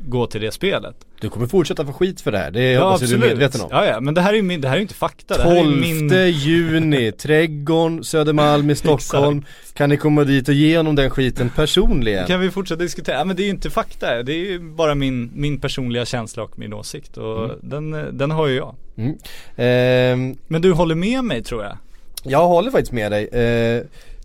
[0.07, 0.97] gå till det spelet.
[1.21, 3.69] Du kommer fortsätta få skit för det här, det hoppas jag du är medveten om
[3.71, 5.37] Ja, ja, men det här är ju min, det här är inte fakta.
[5.37, 6.31] Det här är 12 ju min...
[6.31, 12.27] juni, Trädgården, Södermalm i Stockholm Kan ni komma dit och ge honom den skiten personligen?
[12.27, 13.17] Kan vi fortsätta diskutera?
[13.19, 14.23] Ja, men det är ju inte fakta.
[14.23, 17.17] Det är ju bara min, min personliga känsla och min åsikt.
[17.17, 17.57] Och Mm.
[17.63, 18.75] den, eh, den har ju jag.
[18.97, 19.15] Mm.
[19.57, 21.79] Ehm, Men du håller med mig tror jag?
[22.27, 23.83] jag håller faktiskt med dig eh,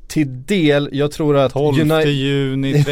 [0.10, 2.84] Till del, jag tror att 12 Uni- juni.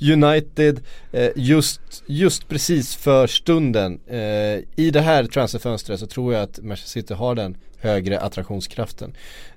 [0.12, 0.80] United
[1.12, 4.18] eh, just, just precis för stunden eh,
[4.76, 9.14] I det här transferfönstret så tror jag att Manchester City har den högre attraktionskraften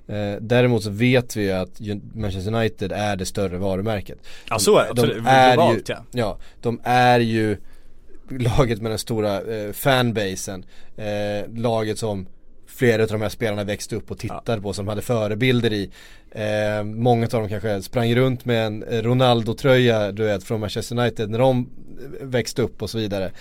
[0.08, 1.80] eh, Däremot så vet vi ju att
[2.14, 4.18] Manchester United är det större varumärket
[4.50, 6.04] Ja så är det, de är Globalt ju, ja.
[6.12, 7.56] ja, de är ju
[8.30, 10.64] laget med den stora eh, fanbasen
[10.96, 12.26] eh, Laget som
[12.80, 15.90] flera av de här spelarna växte upp och tittade på som hade förebilder i
[16.30, 20.98] eh, Många av dem kanske sprang runt med en eh, Ronaldo-tröja du vet från Manchester
[20.98, 21.68] United när de
[22.20, 23.32] eh, växte upp och så vidare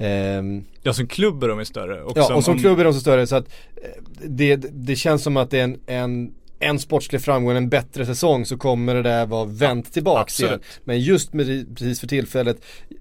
[0.00, 2.02] Ehm, Ja som klubb är de större.
[2.02, 4.96] Och Ja och som om- klubb är de så större så att eh, det, det
[4.96, 8.94] känns som att det är en, en en sportslig framgång, en bättre säsong så kommer
[8.94, 10.50] det där vara vänt tillbaks absolut.
[10.50, 10.62] igen.
[10.84, 12.56] Men just med, precis för tillfället,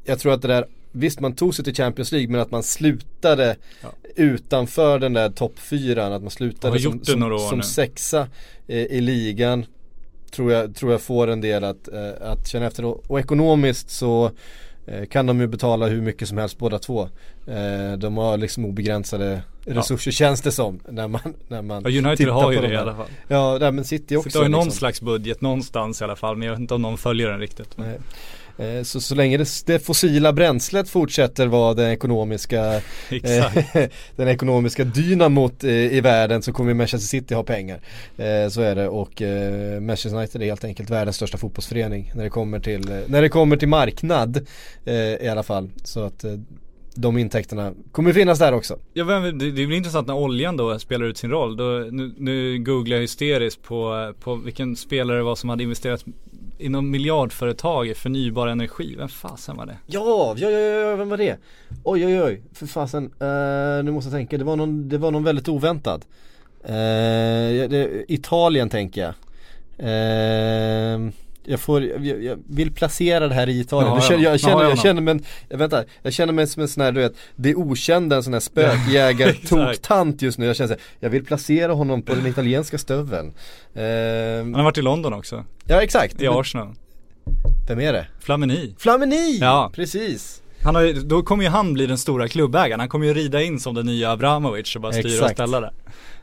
[0.05, 0.65] jag tror att det där,
[0.97, 3.89] visst man tog sig till Champions League men att man slutade Ja.
[4.15, 8.27] utanför den där toppfyran, att man slutade som, som, som sexa
[8.67, 9.65] eh, i ligan
[10.31, 13.89] tror jag, tror jag får en del att, eh, att känna efter och, och ekonomiskt
[13.89, 14.31] så
[14.88, 17.10] eh, kan de ju betala hur mycket som helst båda två.
[17.47, 22.27] Eh, de har liksom obegränsade resurser känns det som när man, när man Ja United
[22.29, 22.81] har ju det de i här.
[22.83, 23.07] alla fall.
[23.27, 24.29] Ja, nej, men City Så också.
[24.29, 24.77] det har ju någon liksom.
[24.77, 26.36] slags budget någonstans i alla fall.
[26.38, 27.77] Men jag vet inte om någon följer den riktigt.
[27.77, 27.97] Nej.
[28.57, 32.75] Eh, Så, så länge det, det fossila bränslet fortsätter vara den ekonomiska
[33.09, 33.45] eh,
[34.15, 37.79] Den ekonomiska dynamot eh, i världen så kommer Manchester City ha pengar.
[38.49, 38.87] Så är det.
[38.87, 39.21] Och
[39.81, 43.57] Manchester United är helt enkelt världens största fotbollsförening När det kommer till, när det kommer
[43.57, 44.47] till marknad
[45.21, 45.69] i alla fall.
[45.83, 46.25] Så att
[46.95, 48.79] de intäkterna kommer finnas där också.
[48.93, 51.57] Ja, det blir intressant när oljan då spelar ut sin roll.
[51.57, 56.05] Då, nu, nu googlar jag hysteriskt på, på vilken spelare det var som hade investerat
[56.57, 58.95] inom miljardföretag i förnybar energi.
[58.95, 59.77] Vem fasen var det?
[59.85, 61.37] Ja, ja, ja, ja, vem var det?
[61.83, 65.11] Oj, oj, oj, för fasen, Uh, nu måste jag tänka, det var någon, det var
[65.11, 66.05] någon väldigt oväntad
[66.69, 69.13] Uh, eh, det, Italien tänker jag
[69.79, 71.09] Uh,
[71.47, 73.89] jag får, jag, jag vill placera det här i Italien.
[73.91, 74.29] Ja, jag, känner, ja.
[74.29, 74.81] jag, känner, Ja, ja, jag ja.
[74.81, 78.15] känner mig, jag, vänta, jag känner mig som en sån här du vet, det okända,
[78.15, 80.45] en sån här spökjägar-toktant just nu.
[80.45, 83.33] Jag känner så här, jag vill placera honom på den italienska stöveln.
[83.73, 83.81] Eh,
[84.43, 85.45] Han har varit i London också.
[85.67, 86.21] ja exakt.
[86.21, 86.75] I Arsenal.
[87.67, 88.07] Vem är det?
[88.19, 88.75] Flamini.
[88.77, 89.38] Flamini!
[89.41, 89.71] Ja.
[89.75, 90.41] Precis.
[90.63, 92.79] Han har ju, då kommer ju han bli den stora klubbägaren.
[92.79, 95.71] Han kommer ju rida in som den nya Abramovic och bara styra och ställa det.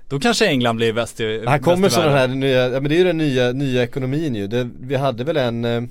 [0.08, 2.42] Då kanske England blir bäst i Här kommer sådana världen.
[2.42, 4.46] här nya, ja men det är ju den nya, nya ekonomin ju.
[4.46, 5.82] Det, vi hade väl en eh,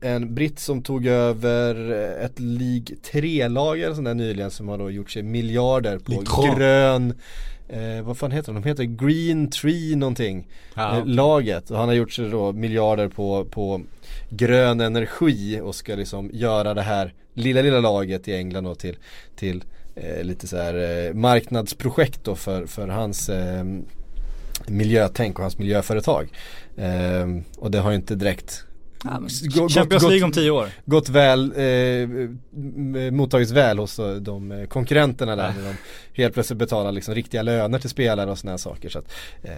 [0.00, 1.90] en britt som tog över
[2.24, 6.26] ett League 3-lag eller sånt där nyligen som har då gjort sig miljarder på League
[6.26, 6.54] 3.
[6.56, 7.14] grön
[7.68, 8.62] Eh, vad fan heter de?
[8.62, 10.98] De heter Green Tree någonting Ja.
[10.98, 13.80] eh, Laget och han har gjort sig då miljarder på, på
[14.30, 18.96] grön energi och ska liksom göra det här lilla lilla laget i England då till,
[19.36, 23.64] till eh, lite så här eh, marknadsprojekt då för, för hans eh,
[24.66, 26.28] miljötänk och hans miljöföretag.
[26.76, 27.26] Eh,
[27.58, 28.64] och det har ju inte direkt
[29.04, 29.18] Ja,
[29.54, 30.68] gått- Champions League om tio år.
[30.84, 35.52] gått väl, eh, mottagits väl hos eh, de eh, konkurrenterna där.
[35.58, 35.74] När de
[36.22, 38.88] helt plötsligt betalar liksom riktiga löner till spelare och sådana här saker.
[38.88, 39.50] Så att, eh,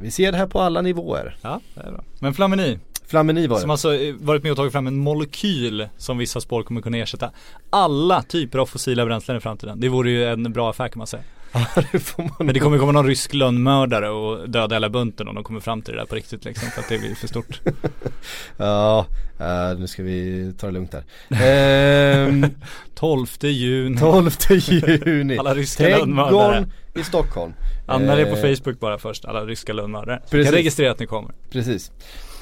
[0.00, 1.36] vi ser det här på alla nivåer.
[1.42, 2.04] Ja, det är bra.
[2.18, 2.78] Men Flamini,
[3.12, 3.72] Flamini var som det.
[3.72, 7.30] alltså eh, varit med och tagit fram en molekyl som vissa spår kommer kunna ersätta
[7.70, 9.80] alla typer av fossila bränslen i framtiden.
[9.80, 11.22] Det vore ju en bra affär kan man säga.
[11.92, 15.44] det man Men det kommer komma någon rysk lönnmördare och döda hela bunten om de
[15.44, 17.60] kommer fram till det där på riktigt liksom för att det blir för stort.
[18.56, 19.06] Ja,
[19.40, 21.04] eh, nu ska vi ta det lugnt här.
[21.30, 22.46] Ehm,
[22.94, 23.98] 12 juni.
[23.98, 25.38] 12 juni.
[25.38, 26.68] Alla ryska lönnmördare.
[26.94, 27.52] I Stockholm.
[27.86, 30.22] Anmäl er på Eh, Facebook bara först, alla ryska lönnmördare.
[30.30, 31.34] Kan registrera att ni kommer.
[31.50, 31.90] Precis.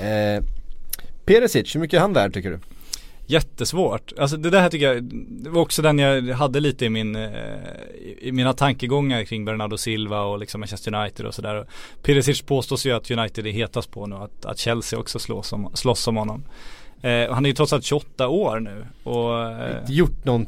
[0.00, 0.44] Eh,
[1.30, 2.58] Perisic, hur mycket är han värd tycker du?
[3.26, 4.12] Jättesvårt.
[4.18, 7.16] Alltså det där här tycker jag, det var också den jag hade lite i min,
[7.16, 7.30] eh,
[8.18, 11.66] i mina tankegångar kring Bernardo Silva och liksom Manchester United och sådär.
[12.02, 15.70] Perisic påstås ju att United är hetast på nu, att, att Chelsea också slåss om,
[15.74, 16.44] slåss om honom.
[17.02, 20.46] Eh, han är ju trots allt 28 år nu och eh, Inte gjort någon,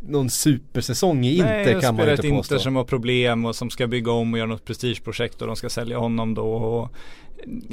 [0.00, 2.54] någon supersäsong i Nej, Inter kan man inte ett påstå.
[2.54, 5.56] Inter som har problem och som ska bygga om och göra något prestigeprojekt och de
[5.56, 6.46] ska sälja honom då.
[6.52, 6.92] Och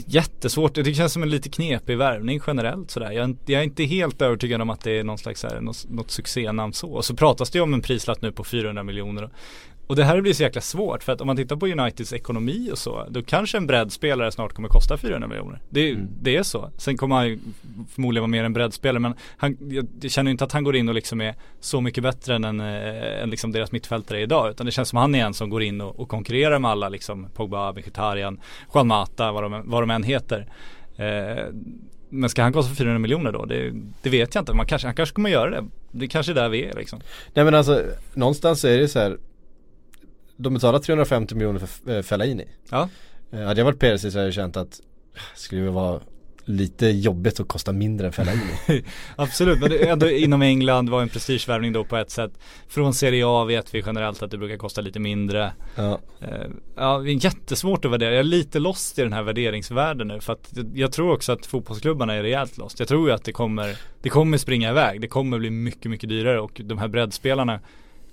[0.08, 3.12] jättesvårt, det känns som en lite knepig värvning generellt sådär.
[3.12, 5.62] Jag, är inte- jag är inte helt övertygad om att det är någon slags här,
[5.62, 6.90] något, något succénamn så.
[6.90, 9.30] Och så pratas det ju om en prislapp nu på 400 miljoner.
[9.88, 12.70] Och det här blir så jäkla svårt för att om man tittar på Uniteds ekonomi
[12.72, 16.08] och så Då kanske en breddspelare snart kommer kosta 400 miljoner det, Mm.
[16.22, 17.40] det är så Sen kommer han ju
[17.96, 19.58] förmodligen vara mer en breddspelare men han,
[20.02, 22.60] jag, känner inte att han går in och liksom är så mycket bättre än, en,
[22.60, 25.64] eh, än liksom deras mittfältare idag Utan det känns som han är en som går
[25.64, 28.40] in och, och konkurrerar med alla liksom Pogba, Mkhitaryan,
[28.74, 30.48] Juan Mata, vad de, vad de än heter
[30.98, 31.46] eh,
[32.10, 33.46] men ska han kosta 400 miljoner då?
[33.46, 34.54] Det, det vet jag inte.
[34.54, 35.66] Man kanske, han kanske kommer göra det.
[35.92, 37.00] Det kanske är där vi är liksom.
[37.34, 39.18] Nej men alltså, någonstans är det så här.
[40.38, 42.46] De betalar 350 miljoner för eh, Fellaini.
[42.72, 42.90] Ja.
[43.32, 44.72] Eh, Hade jag varit Perisic så hade jag känt att
[45.14, 46.00] det skulle vara
[46.50, 48.44] lite jobbigt att kosta mindre än Fellaini.
[49.16, 52.32] Absolut, men det ändå inom England var en prestigevärvning då på ett sätt.
[52.68, 55.52] Från Serie A vet vi generellt att det brukar kosta lite mindre.
[55.76, 56.00] ja.
[56.22, 56.28] Eh,
[56.76, 58.10] Ja, det är jättesvårt att värdera.
[58.10, 60.20] Jag är lite lost i den här värderingsvärlden nu.
[60.22, 62.80] För att jag tror också att fotbollsklubbarna är rejält lost.
[62.80, 65.02] Jag tror ju att det kommer, det kommer springa iväg.
[65.02, 67.60] Det kommer bli mycket, mycket dyrare och de här breddspelarna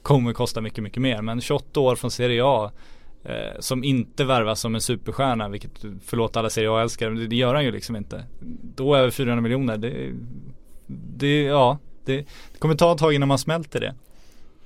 [0.05, 1.23] kommer kosta mycket, mycket mer.
[1.23, 2.71] Men 28 år från Serie A
[3.25, 7.37] eh, som inte värvas som en superstjärna, vilket förlåt alla Serie A-älskare, men det, det
[7.37, 8.25] gör han ju liksom inte.
[8.77, 10.13] Då över 400 miljoner, det,
[11.17, 12.17] det, ja, det,
[12.53, 13.95] det kommer ta ett tag innan man smälter det.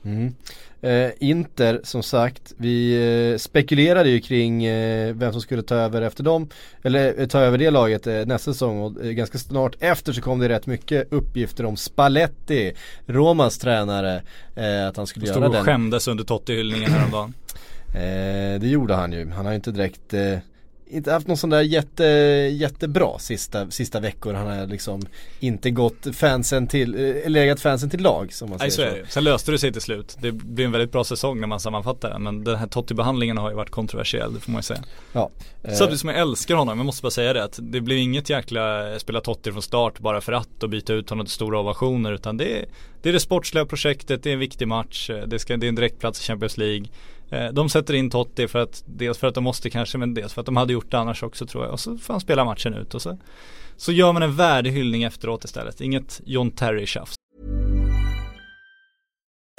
[0.04, 0.34] Mm.
[0.80, 2.94] Eh, Inter som sagt, vi
[3.32, 6.48] eh, spekulerade ju kring eh, vem som skulle ta över efter dem
[6.82, 10.20] Eller eh, ta över det laget eh, nästa säsong och eh, ganska snart efter så
[10.20, 12.72] kom det rätt mycket uppgifter om Spalletti
[13.06, 14.22] Romas tränare
[14.88, 17.34] Att han skulle Stod göra och den skämdes under Totti-hyllningen häromdagen.
[18.60, 20.14] Det gjorde han ju, han har ju inte direkt
[20.90, 22.04] inte haft någon sån där jätte,
[22.52, 24.34] jättebra sista, sista veckor.
[24.34, 25.02] Han har liksom
[25.40, 28.98] inte gått fansen till, eh, legat fansen till lag som man Nej så säger är
[28.98, 29.06] det.
[29.08, 30.16] Sen löste det sig till slut.
[30.20, 32.22] Det blir en väldigt bra säsong när man sammanfattar den.
[32.22, 34.82] Men den här Totti-behandlingen har ju varit kontroversiell, det får man ju säga.
[35.12, 35.30] Ja.
[35.62, 38.30] Eh, Samtidigt som jag älskar honom, jag måste bara säga det att det blir inget
[38.30, 41.60] jäkla eh, spela Totti från start bara för att och byta ut honom till stora
[41.60, 42.64] ovationer utan det är
[43.02, 45.68] det, är det sportsliga projektet, det är en viktig match, eh, det, ska, det är
[45.68, 46.86] en direktplats i Champions League.
[47.30, 50.32] Eh, de sätter in Totti för att, dels för att de måste kanske men dels
[50.34, 51.72] för att de hade gjort det annars också tror jag.
[51.72, 53.18] Och så får han spela matchen ut och så,
[53.76, 55.80] så gör man en värdig hyllning efteråt istället.
[55.80, 57.14] Inget John Terry-tjafs.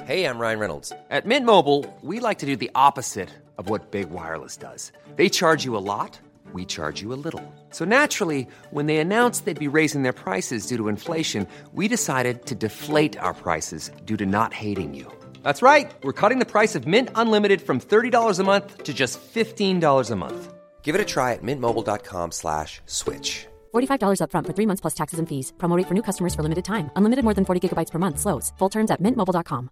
[0.04, 0.90] Hej, jag Ryan Reynolds.
[0.90, 4.92] På Mint Mobile, we like to do the opposite of what Big Wireless does.
[5.18, 6.20] They charge you a lot,
[6.54, 7.44] we charge you a little.
[7.72, 12.46] So naturally, when they announced they'd be raising their prices due to inflation, we decided
[12.46, 15.19] to deflate our prices due to not hating you.
[15.44, 15.92] That's right.
[16.04, 20.16] We're cutting the price of Mint Unlimited from $30 a month to just $15 a
[20.16, 20.54] month.
[20.82, 23.46] Give it a try at mintmobile.com slash switch.
[23.76, 25.54] $45 upfront for three months plus taxes and fees.
[25.58, 26.90] Promo rate for new customers for limited time.
[26.96, 28.20] Unlimited more than 40 gigabytes per month.
[28.20, 28.54] Slows.
[28.60, 29.70] Full terms at mintmobile.com.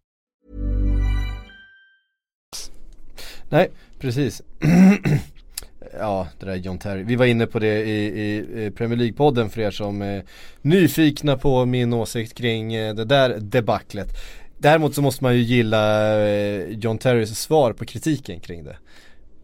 [3.49, 4.41] Nej, precis.
[5.93, 7.03] ja det där John Terry.
[7.03, 10.23] Vi var inne på det i, i, i Premier League-podden för er som är
[10.61, 14.17] nyfikna på min åsikt kring eh, det där debaclet.
[14.57, 18.77] Däremot så måste man ju gilla eh, John Terrys svar på kritiken kring det.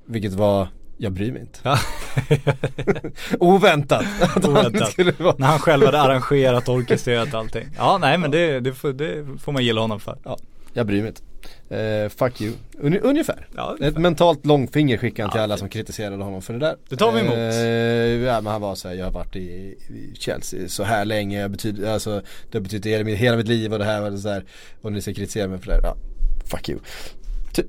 [0.05, 1.59] Vilket var, jag bryr mig inte.
[1.63, 1.77] Ja.
[3.39, 4.05] Oväntat.
[4.19, 4.97] han Oväntat.
[5.19, 7.67] vara- När han själv hade arrangerat och orkestrerat allting.
[7.77, 10.17] Ja nej men det, det, får, det får man gilla honom för.
[10.23, 10.37] Ja,
[10.73, 11.21] jag bryr mig inte.
[11.69, 13.47] Eh, fuck you, Un- ungefär.
[13.55, 13.99] Ja, Ett ungefär.
[13.99, 16.75] mentalt långfinger skickade han till Ja, alla det- som kritiserade honom för det där.
[16.89, 17.33] Det tar vi emot.
[17.33, 21.05] Eh, ja men han var så här, jag har varit i, i Chelsea så här
[21.05, 24.11] länge, jag betyder, alltså, det har betytt hela, mitt- hela mitt liv och det här
[24.13, 24.43] och så här.
[24.81, 25.81] Och ni ska kritisera mig för det här.
[25.83, 25.95] Ja,
[26.45, 26.79] fuck you.
[27.53, 27.65] Typ.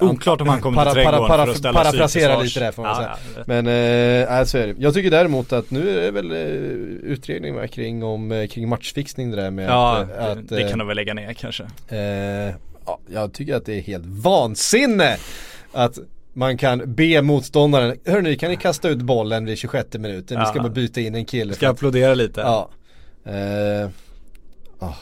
[0.00, 2.96] Oklart om han kommer till trädgården för att ställa Parafrasera lite där får man Ja,
[2.96, 3.16] säga.
[3.36, 4.74] ja, det- Men eh, nej, så är det.
[4.78, 6.38] Jag tycker däremot att nu är det väl eh,
[7.12, 10.68] utredning kring, om, eh, kring matchfixning det där med Ja, att, eh, det, att det
[10.70, 11.62] kan de väl lägga ner kanske.
[11.88, 12.54] Eh,
[12.86, 15.16] ja, jag tycker att det är helt vansinne
[15.72, 15.98] att
[16.32, 20.60] man kan be motståndaren, hörni kan ni kasta ut bollen vid 26 minuten, vi ska
[20.60, 21.54] bara byta in en kille.
[21.54, 22.40] Ska applådera lite.
[22.40, 22.70] Ja.
[23.26, 23.90] Eh,
[24.78, 24.94] ja.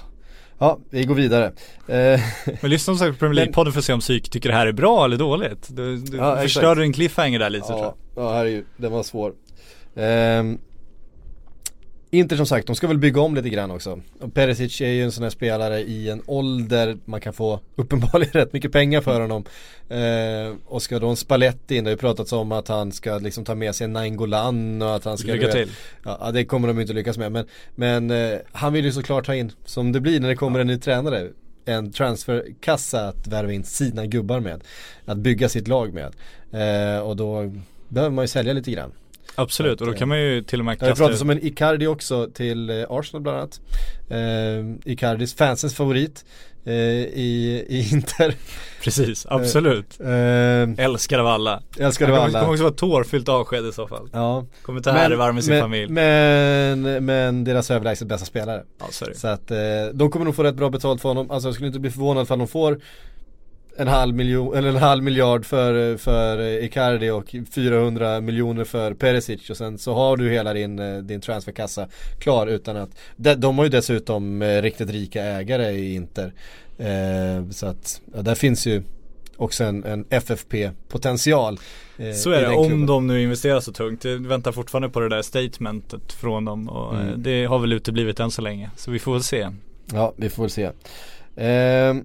[0.59, 1.45] Ja, vi går vidare.
[1.89, 2.21] Eh,
[2.61, 4.67] Men lyssna som sagt på Premier League-podden för att se om psyk tycker det här
[4.67, 5.67] är bra eller dåligt.
[5.71, 8.25] Du, du Ja, förstörde din cliffhanger där lite tror ja, jag.
[8.25, 9.33] ja, herregud, den var svår.
[9.97, 10.59] Ehm,
[12.15, 14.01] Inter som sagt, de ska väl bygga om lite grann också.
[14.21, 18.33] Och Perisic är ju en sån här spelare i en ålder man kan få uppenbarligen
[18.33, 19.45] rätt mycket pengar för honom.
[19.89, 23.19] Eh, och ska då en Spalletti in, det har ju pratats om att han ska
[23.19, 25.71] liksom ta med sig en Nainggolan och att han ska Lycka till.
[26.05, 27.33] Ja, ja, det kommer de inte lyckas med.
[27.33, 30.61] Men, men eh, han vill ju såklart ha in, som det blir när det kommer
[30.61, 31.29] en ny tränare,
[31.65, 34.61] en transferkassa att värva in sina gubbar med.
[35.05, 36.15] Att bygga sitt lag med.
[36.53, 37.53] Eh, och då
[37.89, 38.93] behöver man ju sälja lite grann.
[39.35, 41.87] Absolut, och då kan man ju till och med Det kasta pratats om en Icardi
[41.87, 43.61] också till eh, Arsenal bland annat.
[44.11, 46.25] Eh, Icardis fansens favorit
[46.65, 48.35] eh, i, i Inter.
[48.83, 50.01] Precis, absolut.
[50.01, 51.63] Eh, Älskar av alla.
[51.79, 52.51] älskar du Det kommer- alla.
[52.51, 54.09] också vara tårfyllt avsked i så fall.
[54.13, 54.47] Ja.
[54.63, 55.93] Kommer ta här med sin men, familj.
[55.93, 58.63] Men, men deras överlägset bästa spelare.
[58.79, 59.19] Ja, det.
[59.19, 59.57] Så att eh,
[59.95, 61.31] de kommer nog få rätt bra betalt för honom.
[61.31, 62.81] Alltså jag skulle inte bli förvånad för de får
[63.77, 69.51] en halv miljon, eller en halv miljard för, för Icardi och 400 miljoner för Perisic
[69.51, 73.59] och sen så har du hela din, eh, din transferkassa klar utan att de, de
[73.59, 76.33] har ju dessutom eh, riktigt rika ägare i Inter
[76.79, 78.83] eh, Så att ja, där finns ju
[79.37, 81.59] också en, en FFP-potential
[81.99, 82.87] eh, Så är det, om klubben.
[82.87, 84.05] de nu investerar så tungt.
[84.05, 87.09] Jag väntar fortfarande på det där statementet från dem och Mm.
[87.09, 88.71] eh, det har väl uteblivit än så länge.
[88.77, 89.49] Så vi får väl se.
[89.93, 90.71] Ja, vi får väl se.
[91.37, 92.05] Ehm,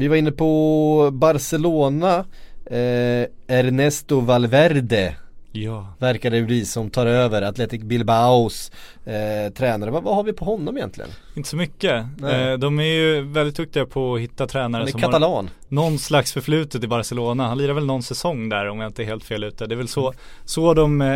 [0.00, 2.24] vi var inne på Barcelona.
[2.66, 5.16] Eh, Ernesto Valverde
[5.52, 5.94] Ja.
[5.98, 8.72] verkar det bli som tar över Athletic Bilbaos
[9.04, 9.90] eh, tränare.
[9.90, 11.10] Vad, vad har vi på honom egentligen?
[11.34, 12.04] Inte så mycket.
[12.22, 15.50] Eh, de är ju väldigt duktiga på att hitta tränare Han är som har katalan.
[15.68, 17.48] någon slags förflutet i Barcelona.
[17.48, 19.66] Han lirar väl någon säsong där om jag inte är helt fel ute.
[19.66, 20.12] Det är väl så,
[20.44, 21.08] så de, eh,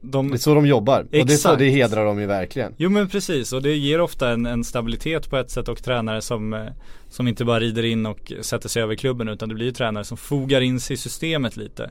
[0.00, 1.00] de Det är så de jobbar.
[1.00, 1.58] Och det är så Exakt.
[1.58, 2.74] det hedrar dem ju verkligen.
[2.76, 6.22] Jo men precis och det ger ofta en, en stabilitet på ett sätt och tränare
[6.22, 6.60] som, eh,
[7.10, 10.04] som inte bara rider in och sätter sig över klubben utan det blir ju tränare
[10.04, 11.90] som fogar in sig i systemet lite.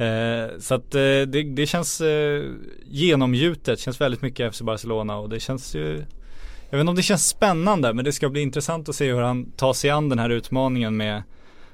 [0.00, 2.42] Eh, så att eh, det, det känns eh,
[2.84, 6.04] genomgjutet, känns väldigt mycket FC Barcelona och det känns ju
[6.70, 9.20] Jag vet inte om det känns spännande men det ska bli intressant att se hur
[9.20, 11.22] han tar sig an den här utmaningen med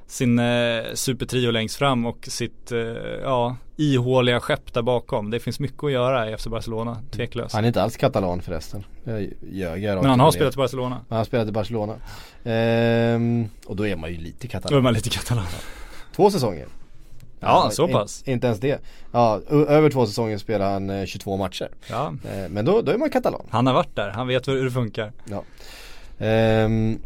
[0.07, 2.79] sin eh, supertrio längst fram och sitt eh,
[3.23, 5.31] ja, ihåliga skepp där bakom.
[5.31, 7.55] Det finns mycket att göra i FC Barcelona, tveklöst.
[7.55, 8.85] Han är inte alls katalan förresten.
[9.05, 11.01] Jag ljög Men han har spelat i Barcelona.
[11.09, 11.95] Han har spelat i Barcelona.
[12.45, 14.83] Ehm, och då är man ju lite Då är katalan.
[14.83, 15.47] man lite katalan.
[16.17, 16.67] Två säsonger.
[17.41, 18.23] Ja, så in- pass.
[18.27, 18.81] inte ens det.
[19.13, 21.69] Ja, över två säsonger spelar han eh, 22 matcher.
[21.91, 22.15] Ja.
[22.31, 23.47] Eh, men då, då är man katalan.
[23.51, 25.13] Han har varit där, han vet hur det funkar.
[25.31, 25.43] Ja.
[26.19, 26.99] Ehm,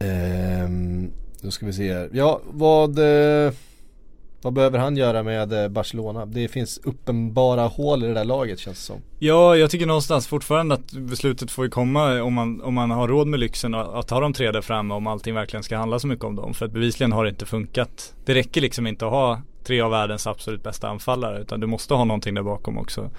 [0.00, 2.10] ehm, då ska vi se här.
[2.12, 3.52] Ja, vad, eh,
[4.42, 6.26] vad behöver han göra med eh, Barcelona?
[6.26, 8.96] Det finns uppenbara hål i det där laget känns det som.
[9.18, 13.08] Ja, jag tycker någonstans fortfarande att beslutet får ju komma om man, om man har
[13.08, 15.98] råd med lyxen att, att ha de tre där framme om allting verkligen ska handla
[15.98, 16.54] så mycket om dem.
[16.54, 18.14] För att bevisligen har det inte funkat.
[18.24, 21.94] Det räcker liksom inte att ha tre av världens absolut bästa anfallare utan du måste
[21.94, 23.10] ha någonting där bakom också.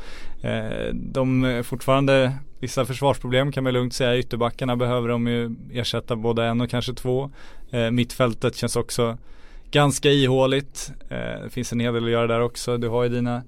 [0.42, 4.18] Eh, de är fortfarande, vissa försvarsproblem kan man lugnt säga.
[4.18, 7.32] Ytterbackarna behöver de ju ersätta både en och kanske två.
[7.92, 9.18] Mittfältet känns också
[9.74, 10.92] ganska ihåligt.
[11.10, 12.78] Eh, det finns en hel del att göra där också.
[12.78, 13.42] Du har ju dina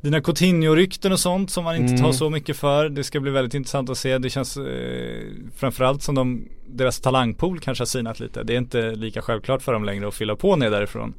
[0.00, 2.02] dina Coutinho-rykten och sånt som man inte Mm.
[2.02, 2.88] tar så mycket för.
[2.88, 4.18] Det ska bli väldigt intressant att se.
[4.18, 5.20] Det känns eh,
[5.56, 8.42] framförallt som de deras talangpool kanske har sinat lite.
[8.42, 11.14] Det är inte lika självklart för dem längre att fylla på ner därifrån.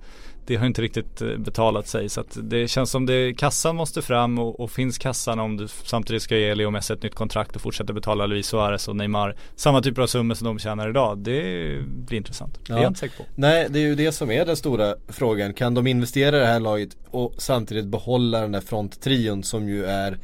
[0.46, 4.02] Det har inte riktigt eh, betalat sig så att det känns som det kassan måste
[4.02, 7.56] fram och, och finns kassan om du samtidigt ska ge Leo Messi ett nytt kontrakt
[7.56, 11.18] och fortsätta betala Luis Suarez och Neymar samma typer av summor som de tjänar idag.
[11.18, 11.42] Det
[11.88, 12.60] blir intressant.
[12.68, 13.24] Det är jag inte säker på.
[13.36, 15.54] Nej, det är ju det som är den stora frågan.
[15.54, 19.86] Kan de investera i det här laget och samtidigt behålla den där fronttrion som ju
[19.86, 20.18] är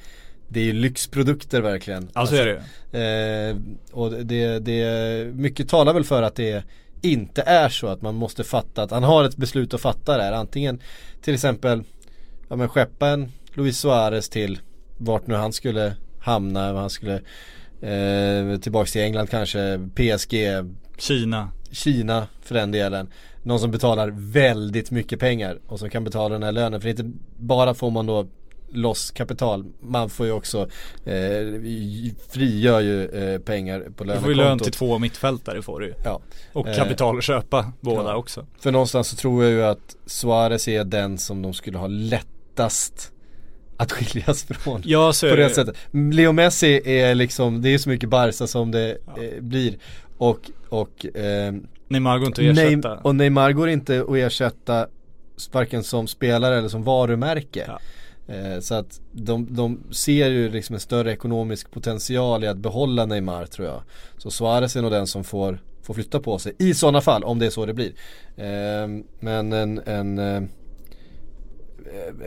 [0.48, 2.10] det är ju lyxprodukter verkligen.
[2.14, 3.56] Alltså är det Eh,
[3.92, 6.64] och det, det, mycket talar väl för att det
[7.02, 10.32] inte är så att man måste fatta att han har ett beslut att fatta där.
[10.32, 10.82] Antingen
[11.22, 11.84] till exempel
[12.50, 14.60] ja, men skeppa en Luis Suarez till
[14.98, 16.74] vart nu han skulle hamna.
[16.74, 17.22] Han skulle
[17.82, 20.36] eh, tillbaks till England kanske, PSG,
[20.98, 21.50] Kina.
[21.72, 23.08] Kina för den delen.
[23.44, 26.82] Någon som betalar väldigt mycket pengar och som kan betala den här lönen.
[26.82, 28.28] För inte bara får man då
[28.74, 29.66] loss kapital.
[29.82, 30.62] Man får ju också
[31.06, 31.62] eh,
[32.30, 34.22] frigör ju eh, pengar på Du lönekontot.
[34.22, 35.94] får ju lön till två mittfältare får du ju.
[36.04, 36.22] Ja.
[36.54, 38.16] Och Eh, kapital att köpa båda ja.
[38.16, 38.46] också.
[38.60, 43.12] För någonstans så tror jag ju att Suarez är den som de skulle ha lättast
[43.78, 44.82] att skiljas från.
[44.86, 45.76] Ja så är På det det sättet.
[45.92, 49.78] Leo Messi är liksom, det är så mycket Barca som det eh, blir.
[50.18, 51.54] Och, och eh,
[51.88, 52.70] Neymar går inte att ersätta.
[52.96, 54.88] Neym- och Neymar går inte att ersätta
[55.52, 57.66] varken som spelare eller som varumärke.
[57.68, 57.80] Ja.
[58.28, 63.06] Eh, så att de, de ser ju liksom en större ekonomisk potential i att behålla
[63.06, 63.82] Neymar tror jag.
[64.18, 67.40] Så Suarez är nog den som får, får flytta på sig i sådana fall om
[67.40, 67.94] det är så det blir.
[68.36, 68.88] Eh,
[69.20, 70.44] men en, en, eh,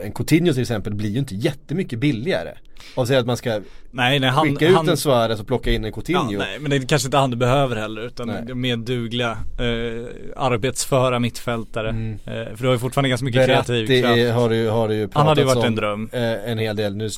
[0.03, 2.53] en Coutinho till exempel blir ju inte jättemycket billigare.
[2.95, 3.61] Av säga att man ska
[3.91, 6.31] Nej nej han, skicka ut han en Suarez och plocka in en Coutinho.
[6.31, 8.55] Ja, nej men det är kanske inte han du behöver heller utan Nej.
[8.55, 10.05] mer dugliga eh,
[10.35, 11.89] arbetsföra mittfältare.
[11.89, 12.13] Mm.
[12.13, 14.33] Eh, för du har ju fortfarande ganska mycket kreativ Beratti kraft.
[14.33, 16.09] har har det ju Han hade ju varit om, en dröm.
[16.13, 16.95] eh, en hel del.
[16.95, 17.09] Nu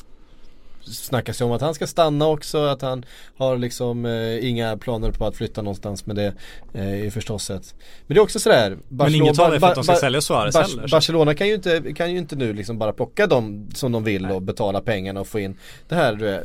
[0.84, 3.04] snackas det om att han ska stanna också, att han
[3.36, 6.32] har liksom eh, inga planer på att flytta någonstans med det
[6.72, 7.74] eh, är förstås ett.
[8.06, 8.76] Men det är också sådär.
[8.88, 10.88] Men inget talar för att de ska sälja Suarez Bar- heller.
[10.88, 14.26] Barcelona kan ju, inte, kan ju inte nu liksom bara plocka dem som de vill
[14.26, 15.56] och betala pengarna och få in
[15.88, 16.40] det här du eh,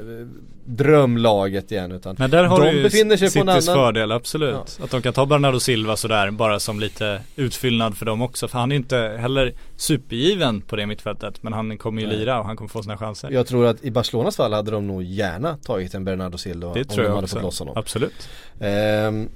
[0.66, 4.12] drömlaget igen utan Men där har de du ju befinner sig på en annan fördel,
[4.12, 4.80] absolut.
[4.84, 8.48] Att de kan ta Bernardo Silva sådär bara som lite utfyllnad för dem också.
[8.48, 9.54] För han är ju inte heller
[9.84, 11.44] supergiven på det mittfältet.
[11.44, 13.32] Men han kommer ju lira och han kommer få sina chanser.
[13.32, 16.80] Jag tror att i Barcelonas fall hade de nog gärna tagit en Bernardo Silva det
[16.80, 17.36] om tror de jag hade också.
[17.36, 17.78] fått loss honom.
[17.78, 18.30] Absolut.
[18.60, 19.30] Ehm,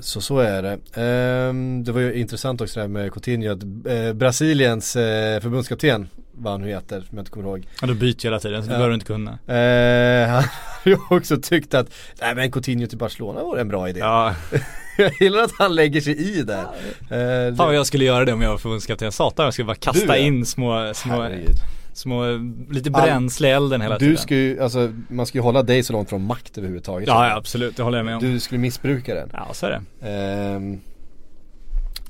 [0.00, 0.78] så så är det.
[0.94, 6.08] Ehm, det var ju intressant också det här med Coutinho att eh, Brasiliens eh, förbundskapten
[6.40, 7.66] vad han nu heter, som jag inte kommer ihåg.
[7.80, 8.78] Ja, du byter hela tiden så det Ja.
[8.78, 9.30] behöver du inte kunna.
[9.30, 10.42] Eh, han
[10.84, 11.86] har ju också tyckt att,
[12.20, 14.00] nej men Coutinho till Barcelona vore en bra idé.
[14.00, 14.34] Ja,
[14.98, 16.58] jag gillar att han lägger sig i där.
[17.10, 19.12] Eh, fan vad jag skulle göra det om jag var förbundskapten.
[19.12, 20.16] Satan jag skulle bara kasta Du, ja.
[20.16, 21.56] in små, små, herregud.
[21.92, 22.24] små,
[22.70, 24.16] lite bränsle i elden hela Du tiden.
[24.18, 27.08] ska ju, alltså man ska ju hålla dig så långt från makt överhuvudtaget.
[27.08, 28.20] Ja, ja absolut, det håller jag med om.
[28.32, 29.30] Du skulle missbruka den.
[29.32, 30.08] Ja så är det.
[30.08, 30.78] Är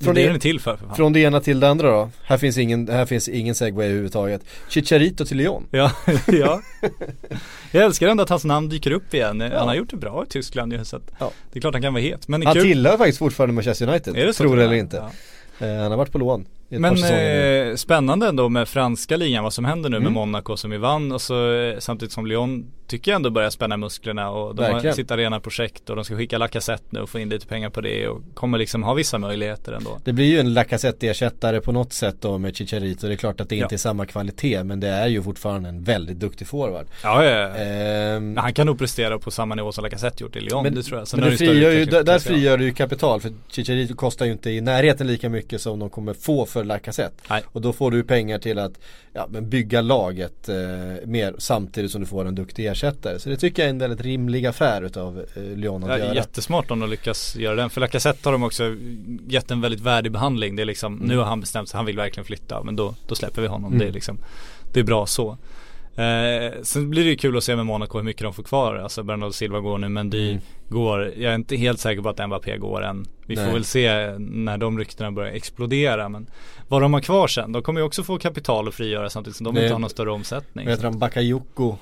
[0.05, 2.09] Från det det- till för, för från det ena till det andra då.
[2.23, 4.41] Här finns ingen, här finns ingen segway överhuvudtaget.
[4.69, 5.67] Chicharito till Lyon.
[5.71, 5.91] Ja,
[6.27, 6.61] ja.
[7.71, 9.41] Jag älskar ändå att hans namn dyker upp igen.
[9.41, 11.31] Han har gjort det bra i Tyskland ju så att Ja.
[11.53, 12.27] det är klart han kan vara het.
[12.27, 12.63] Men Han kul.
[12.63, 14.17] tillhör faktiskt fortfarande Manchester United.
[14.17, 15.01] Är det så tror det eller inte.
[15.01, 15.09] med?
[15.59, 15.65] Ja.
[15.67, 17.69] Eh, han har varit på lån i ett par Men nu.
[17.69, 20.13] eh, spännande ändå med franska ligan, vad som händer nu med Mm.
[20.13, 23.77] Monaco som vi vann och så eh, samtidigt som Lyon tycker jag ändå börjar spänna
[23.77, 24.95] musklerna och de har Verkligen.
[24.95, 28.07] sitt arenaprojekt och de ska skicka Lacazette nu och få in lite pengar på det
[28.07, 29.99] och kommer liksom ha vissa möjligheter ändå.
[30.03, 33.07] Det blir ju en Lacazette-ersättare på något sätt då med Chicharito.
[33.07, 33.63] Det är klart att det Ja.
[33.65, 36.85] inte är samma kvalitet men det är ju fortfarande en väldigt duktig forward.
[37.03, 37.55] Ja, ja, ja.
[37.55, 40.83] Ehm, han kan nog prestera på samma nivå som Lacazette gjort i Lyon, men det
[40.83, 41.07] tror jag.
[41.07, 44.31] Sen men har det frigör ju, där, frigör du ju kapital för Chicharito kostar ju
[44.31, 47.15] inte i närheten lika mycket som de kommer få för Lacazette.
[47.29, 47.43] Nej.
[47.47, 48.71] Och då får du pengar till att
[49.13, 50.55] ja, men bygga laget eh,
[51.05, 52.80] mer samtidigt som du får en duktig ersättare.
[53.19, 56.15] Så det tycker jag är en väldigt rimlig affär utav eh, Lyon att Ja, göra.
[56.15, 57.69] jättesmart om de lyckas göra den.
[57.69, 58.75] För Lacazette har de också
[59.27, 60.55] gett en väldigt värdig behandling.
[60.55, 61.07] Det är liksom, Mm.
[61.07, 62.63] nu har han bestämt sig, han vill verkligen flytta.
[62.63, 63.67] Men då, då släpper vi honom.
[63.73, 63.79] Mm.
[63.79, 64.17] Det är liksom,
[64.73, 65.37] det är bra så.
[65.95, 68.75] Eh, sen blir det ju kul att se med Monaco hur mycket de får kvar.
[68.75, 70.41] Alltså Bernardo Silva går nu, Mendy Mm.
[70.69, 71.01] går.
[71.17, 73.05] Jag är inte helt säker på att Mbappé går än.
[73.25, 73.45] Vi Nej.
[73.45, 76.09] får väl se när de ryktena börjar explodera.
[76.09, 76.27] Men
[76.67, 79.43] vad de har kvar sen, de kommer ju också få kapital att frigöra samtidigt som
[79.43, 80.65] de Det- inte har någon större omsättning.
[80.65, 80.99] Vad heter han?
[80.99, 81.75] Bakayoko?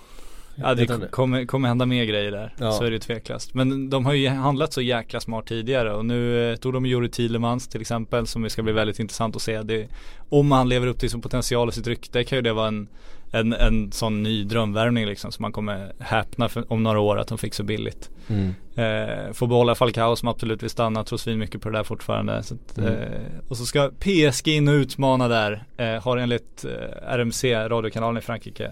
[0.61, 2.53] Ja det kommer, kommer hända mer grejer där.
[2.59, 2.71] Ja.
[2.71, 3.53] Så är det tveklöst.
[3.53, 7.09] Men de har ju handlat så jäkla smart tidigare och nu eh, tog de Juri
[7.09, 9.61] Tillemans till exempel som ska bli väldigt intressant att se.
[9.61, 9.87] Det,
[10.29, 12.87] om han lever upp till sin potential och sitt rykte kan ju det vara en,
[13.31, 17.27] en, en sån ny drömvärvning liksom som man kommer häpna för, om några år att
[17.27, 18.09] de fick så billigt.
[18.27, 18.53] Mm.
[18.75, 22.43] Eh, får behålla Falcao som absolut vill stanna, tror svin mycket på det där fortfarande.
[22.43, 22.93] Så att, Mm.
[22.93, 23.07] eh,
[23.47, 28.21] och så ska PSG in och utmana där, eh, har enligt eh, RMC, radiokanalen i
[28.21, 28.71] Frankrike,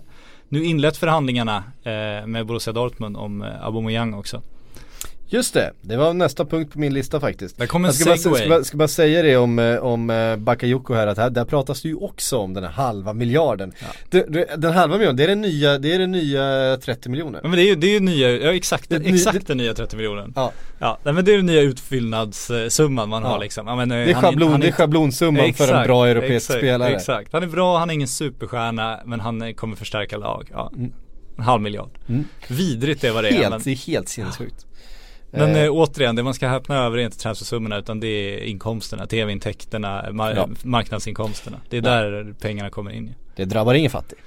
[0.49, 4.41] nu inlett förhandlingarna eh, med Borussia Dortmund om eh, Aubameyang också.
[5.29, 7.57] Just det, det var nästa punkt på min lista faktiskt.
[7.57, 8.39] Där kommer en Jag ska bara, segway.
[8.41, 11.45] ska, bara, ska bara säga det om, eh, om eh, Bakayoko här att här, där
[11.45, 13.71] pratas det ju också om den här halva miljarden.
[14.09, 14.25] Det,
[14.57, 17.39] den halva miljarden, det är den nya, det är den nya 30 miljoner.
[17.43, 19.57] Ja, men det är ju, det är ju nya, ja exakt, Det- exakt det- den
[19.57, 20.33] nya 30 miljonen.
[20.35, 20.51] Ja.
[20.79, 23.29] Ja, nej, men det är den nya utfyllnadssumman man Ja.
[23.29, 23.67] har liksom.
[23.67, 26.49] Ja, men, eh, Det är, han schablon, han det är schablonsumman för en bra europeisk
[26.49, 26.95] exakt, spelare.
[26.95, 30.49] Exakt, han är bra, han är ingen superstjärna men han kommer förstärka lag.
[30.51, 30.71] Ja.
[31.37, 31.89] En halv miljard.
[32.47, 33.31] Vidrigt är vad det är.
[33.31, 33.41] Mm.
[33.41, 34.65] Helt, Men, det är helt sinnessjukt.
[35.31, 38.37] Men Eh, eh, återigen, det man ska häpna över är inte transfersummorna utan det är
[38.43, 40.47] inkomsterna, tv-intäkterna, mar- Ja.
[40.63, 41.57] marknadsinkomsterna.
[41.69, 44.17] Det är där pengarna kommer in det drabbar ingen fattig.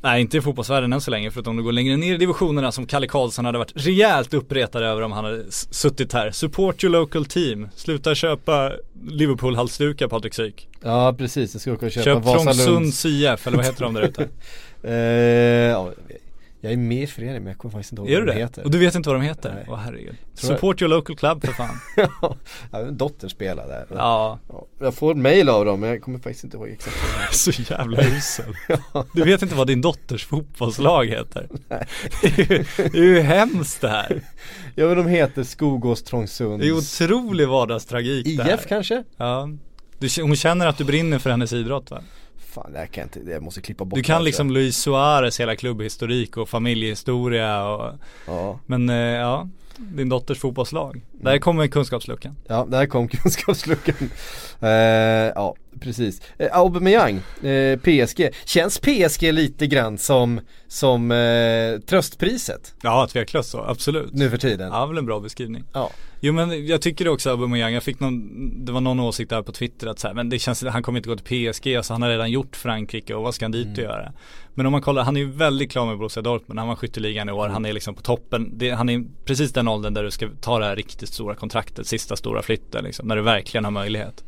[0.00, 2.86] Nej inte i fotbollsvärlden än så länge förutom du går längre ner i divisionerna som
[2.86, 6.30] Kalle Karlsson hade varit rejält uppretad över om han hade suttit här.
[6.30, 7.68] Support your local team.
[7.74, 8.72] Sluta köpa
[9.10, 10.68] Liverpool-halsdukar Patrik Syk.
[10.82, 13.94] Ja precis, jag ska åka och köpa Köp Vasalunds Trångsunds IF eller vad heter de
[13.94, 14.28] där ute?
[14.82, 14.92] eh,
[15.72, 15.90] ja,
[16.60, 18.38] Jag är med i föreningen men jag kommer faktiskt inte ihåg är vad de det?
[18.38, 18.64] heter.
[18.64, 19.52] Och du vet inte vad de heter?
[19.54, 19.64] Nej.
[19.68, 20.06] Åh herregud.
[20.36, 21.76] Tror jag- Support your local club för fan.
[22.72, 23.86] ja, min dotter spelar där.
[23.90, 26.96] ja, Ja, Jag får ett mail av dem men jag kommer faktiskt inte ihåg exakt
[27.34, 28.54] så jävla usel.
[29.14, 31.48] Du vet inte vad din dotters fotbollslag heter?
[32.22, 34.22] Det är ju, det är ju hemskt det här.
[34.74, 38.54] Ja men de heter Skogås Trångsunds Det är otrolig vardagstragik det här.
[38.54, 39.04] IF kanske?
[39.16, 39.48] Ja.
[39.98, 42.02] Du, hon känner att du brinner för hennes idrott va?
[42.50, 45.40] Fan det här kan jag inte, jag måste klippa bort Du kan liksom Luis Suarez
[45.40, 47.94] hela klubbhistorik och familjehistoria och.
[48.26, 50.90] Ja, Men eh, ja, din dotters fotbollslag.
[50.96, 51.06] Mm.
[51.24, 52.36] Där kommer kunskapsluckan.
[52.46, 54.10] ja där kom kunskapsluckan.
[54.60, 54.68] Eh,
[55.34, 56.22] ja precis.
[56.38, 58.28] Eh, Aubameyang, eh, PSG.
[58.44, 64.12] Känns PSG lite grann som, som eh, tröstpriset Ja, tveklöst så, absolut.
[64.12, 64.72] nu för tiden?
[64.72, 65.64] Ja, väl en bra beskrivning.
[65.72, 65.90] Ja.
[66.20, 69.52] Jo men jag tycker också Aubameyang, jag fick någon, det var någon åsikt där på
[69.52, 72.02] Twitter att så här, men det känns, han kommer inte gå till PSG, alltså han
[72.02, 73.78] har redan gjort Frankrike och vad ska han dit Mm.
[73.78, 74.12] och göra?
[74.54, 77.28] Men om man kollar, han är ju väldigt klar med Borussia Dortmund, han var skytteligan
[77.28, 80.10] i år, han är liksom på toppen, det, han är precis den åldern där du
[80.10, 83.70] ska ta det här riktigt stora kontraktet, sista stora flytten liksom, när du verkligen har
[83.70, 84.24] möjlighet.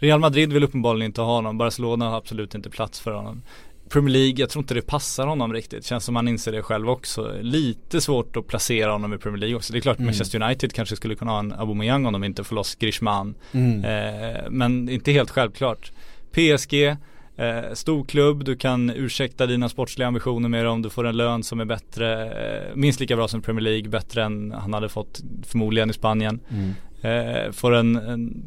[0.00, 3.42] Real Madrid vill uppenbarligen inte ha honom, Barcelona har absolut inte plats för honom.
[3.88, 5.84] Premier League, jag tror inte det passar honom riktigt.
[5.84, 7.32] Känns som han inser det själv också.
[7.40, 9.72] Lite svårt att placera honom i Premier League också.
[9.72, 12.56] Det är klart Manchester United kanske skulle kunna ha en Aubameyang om de inte får
[12.56, 13.34] loss Griezmann.
[13.84, 15.92] Eh, men inte helt självklart.
[16.32, 16.74] PSG,
[17.36, 20.82] eh, stor klubb, du kan ursäkta dina sportsliga ambitioner med dem.
[20.82, 24.24] Du får en lön som är bättre, eh, minst lika bra som Premier League, bättre
[24.24, 26.40] än han hade fått förmodligen i Spanien.
[27.02, 28.42] Eh, får en, en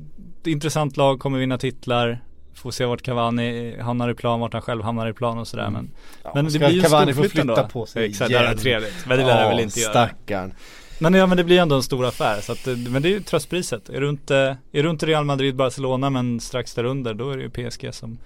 [0.46, 2.20] intressant lag, kommer vinna titlar.
[2.62, 5.70] Får se vart Cavani hamnar i plan, vart han själv hamnar i plan och sådär
[5.70, 5.92] men
[6.36, 8.52] Men det blir ju en Cavani få flytta på sig Exakt, det igen?
[8.52, 9.06] är trevligt.
[9.06, 9.92] Men det lär jag väl inte göra.
[9.92, 10.54] stackarn.
[11.00, 13.20] Men ja men det blir ändå en stor affär så att, men det är ju
[13.22, 13.90] tröstpriset.
[13.90, 17.38] Är du inte, är du inte Real Madrid, Barcelona men strax där under då är
[17.38, 18.18] det ju PSG som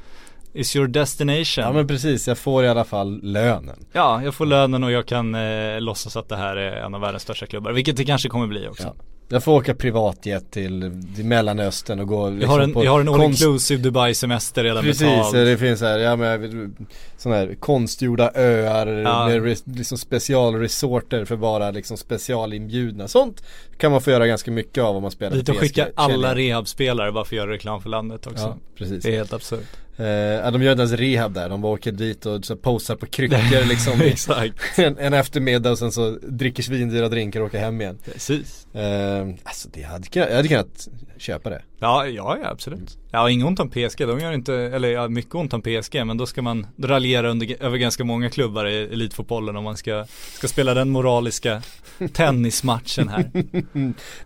[0.54, 1.64] is your destination.
[1.64, 3.86] Ja men precis, jag får i alla fall lönen.
[3.92, 7.02] Ja, jag får lönen och jag kan eh, låtsas att det här är en av
[7.02, 7.72] världens största klubbar.
[7.72, 8.84] Vilket det kanske kommer bli också.
[8.84, 8.94] Ja.
[9.30, 12.92] Jag får åka privatjet till, till Mellanöstern och gå Jag har en, liksom på jag
[12.92, 15.36] har en all konst- inclusive Dubai semester redan Precis, betald.
[15.36, 16.76] det finns här, ja men
[17.18, 19.28] sådana här konstgjorda öar Ja.
[19.28, 23.08] med res, liksom specialresorter för bara liksom specialinbjudna.
[23.08, 23.44] Sånt
[23.78, 27.12] kan man få göra ganska mycket av om man spelar Dit och skicka alla rehabspelare
[27.12, 28.44] bara för att göra reklam för landet också.
[28.44, 29.04] Ja, precis.
[29.04, 29.68] Det är helt absurt.
[29.98, 33.06] Eh, de gör inte ens rehab där, de bara åker dit och så posar på
[33.06, 34.56] kryckor liksom Exakt.
[34.80, 37.98] en, en eftermiddag och sen så dricker svindyra drinkar och åker hem igen.
[38.14, 38.68] Precis.
[38.76, 40.88] Eh, alltså det hade, kunnat- jag hade kunnat
[41.18, 41.62] köpa det.
[41.80, 42.98] Ja, ja, ja absolut.
[43.12, 44.08] Ja, inget ont om PSG.
[44.08, 46.06] De gör inte, eller ja, mycket ont om PSG.
[46.06, 50.06] Men då ska man raljera under, över ganska många klubbar i elitfotbollen om man ska,
[50.34, 51.62] ska spela den moraliska
[52.14, 53.32] tennismatchen här.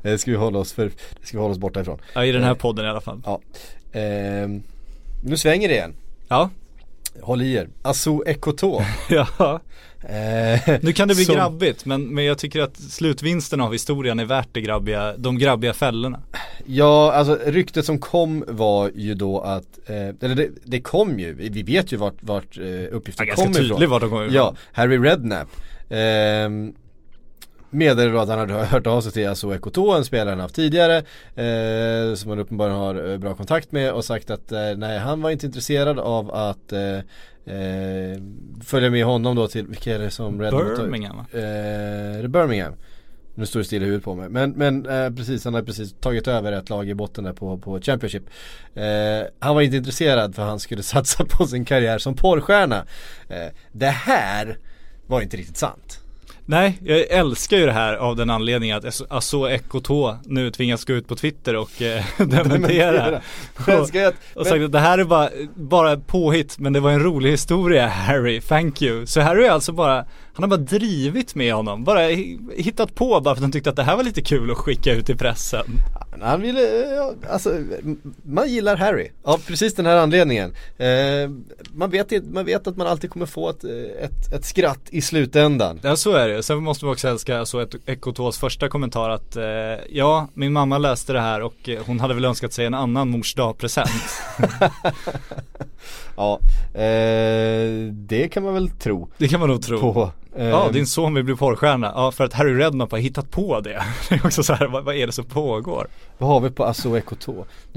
[0.01, 0.85] Det ska vi hålla oss för,
[1.21, 1.99] det ska vi hålla oss borta ifrån.
[2.13, 3.21] Ja, i den här podden i alla fall.
[3.25, 3.39] Ja.
[3.99, 4.63] Ehm,
[5.23, 5.93] nu svänger det igen.
[6.27, 6.49] Ja,
[7.21, 7.69] Håll i er.
[7.81, 8.81] Asu Ekoto.
[9.09, 9.59] ja.
[10.01, 14.19] Eh, Nu kan det bli som- grabbigt men, men jag tycker att slutvinsten av historien
[14.19, 16.19] är värt det grabbiga, de grabbiga fällorna.
[16.65, 21.33] Ja, alltså ryktet som kom var ju då att, eh, eller det, det kom ju,
[21.33, 23.69] vi vet ju vart, vart eh, uppgiften Ja, ganska ifrån.
[23.69, 24.35] tydligt vart de kommer ifrån.
[24.35, 25.47] Ja, Harry Redknapp
[25.89, 26.49] eh,
[27.69, 30.55] meddelade då att han hade hört av sig till Asu Ekoto, en spelare han haft
[30.55, 30.97] tidigare
[31.35, 35.21] eh, Som han uppenbarligen har eh, bra kontakt med och sagt att eh, nej han
[35.21, 36.97] var inte intresserad av att eh,
[37.55, 38.21] eh,
[38.63, 40.77] följa med honom då till, vilka är det som tagit?
[40.77, 41.25] Birmingham va?
[41.39, 42.73] Eh, Birmingham?
[43.39, 44.29] Nu står det still i huvudet på mig.
[44.29, 47.57] Men, men eh, precis, han har precis tagit över ett lag i botten där på,
[47.57, 48.23] på Championship.
[48.73, 48.83] Eh,
[49.39, 52.85] han var inte intresserad för han skulle satsa på sin karriär som porrstjärna.
[53.29, 54.57] Eh, det här
[55.07, 55.99] var inte riktigt sant.
[56.51, 60.93] Nej, jag älskar ju det här av den anledningen att Asso Ekotå nu tvingas gå
[60.93, 63.21] ut på Twitter och eh, dementera.
[63.77, 63.87] Att,
[64.35, 67.87] Och sagt att det här är bara, bara påhitt men det var en rolig historia
[68.07, 69.05] Harry, thank you.
[69.05, 69.95] Så Harry är alltså bara,
[70.33, 73.69] Han har bara drivit med honom, bara hi- hittat på bara för att han tyckte
[73.69, 75.65] att det här var lite kul att skicka ut i pressen.
[76.21, 76.61] Han ville,
[76.95, 77.63] ja, alltså
[78.23, 80.53] man gillar Harry av precis den här anledningen.
[80.77, 81.29] Eh,
[81.73, 83.71] man, vet, man vet att man alltid kommer få ett, eh,
[84.03, 85.79] ett, ett skratt i slutändan.
[85.83, 86.43] Ja så är det.
[86.43, 89.43] Sen måste vi också älska så ett Ekotos första kommentar att eh,
[89.89, 93.09] ja, min mamma läste det här och eh, hon hade väl önskat sig en annan
[93.09, 93.89] mors dagpresent.
[96.17, 96.39] Ja,
[96.73, 99.79] eh, det kan man väl tro Det kan man nog tro.
[99.93, 100.11] på.
[100.35, 101.91] Eh, Ja, din son vill bli porrstjärna.
[101.95, 103.69] Ja, för att Harry Redknapp har hittat på det.
[104.09, 105.87] Det är också så här, vad, vad är det som pågår?
[106.17, 106.89] Vad har vi på Asso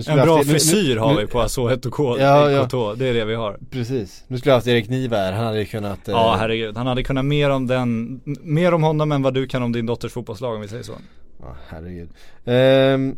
[0.03, 2.94] skulle En bra haft- nu- nu- frisyr har nu- vi på Asso Hetoko, Ja, ja.
[2.98, 3.57] Det är det vi har.
[3.70, 6.76] Precis, nu skulle jag haft Erik Niva här, han hade kunnat eh, Ja, herregud.
[6.76, 9.86] Han hade kunnat mer om den, mer om honom än vad du kan om din
[9.86, 10.92] dotters fotbollslag om vi säger så.
[11.40, 12.09] Ja, herregud.
[12.44, 13.16] Ehm,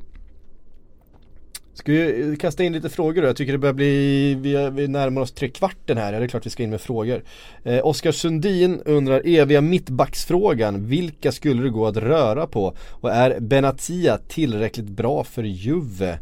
[1.74, 3.28] ska vi kasta in lite frågor då?
[3.28, 6.28] Jag tycker det börjar bli, vi, vi närmar oss tre kvarten här, ja, det är
[6.28, 7.22] klart vi ska in med frågor.
[7.64, 12.76] Eh, Oskar Sundin undrar eviga mittbacksfrågan, vilka skulle det gå att röra på?
[12.90, 16.18] Och är Benatia tillräckligt bra för Juve?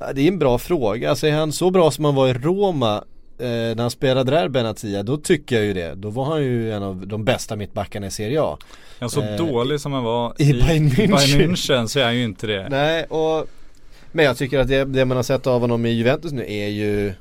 [0.00, 2.32] Ja, det är en bra fråga, alltså är han så bra som han var i
[2.32, 3.04] Roma
[3.38, 5.94] eh, när han spelade där Benatia, då tycker jag ju det.
[5.94, 8.58] Då var han ju en av de bästa mittbackarna i Serie A.
[8.98, 11.16] Ja, så Eh, dålig som han var i Bayern München.
[11.16, 12.68] Bayern München så är han ju inte det.
[12.68, 13.46] Nej, och
[14.12, 16.68] Men jag tycker att det, det man har sett av honom i Juventus nu är
[16.68, 17.12] ju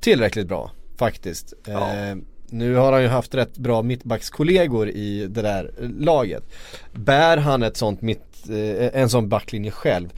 [0.00, 1.54] tillräckligt bra faktiskt.
[1.66, 1.94] Ja.
[1.94, 2.16] Eh,
[2.50, 6.42] nu har han ju haft rätt bra mittbackskollegor i det där laget.
[6.92, 10.08] Bär han ett sånt mitt, eh, en sån backlinje själv?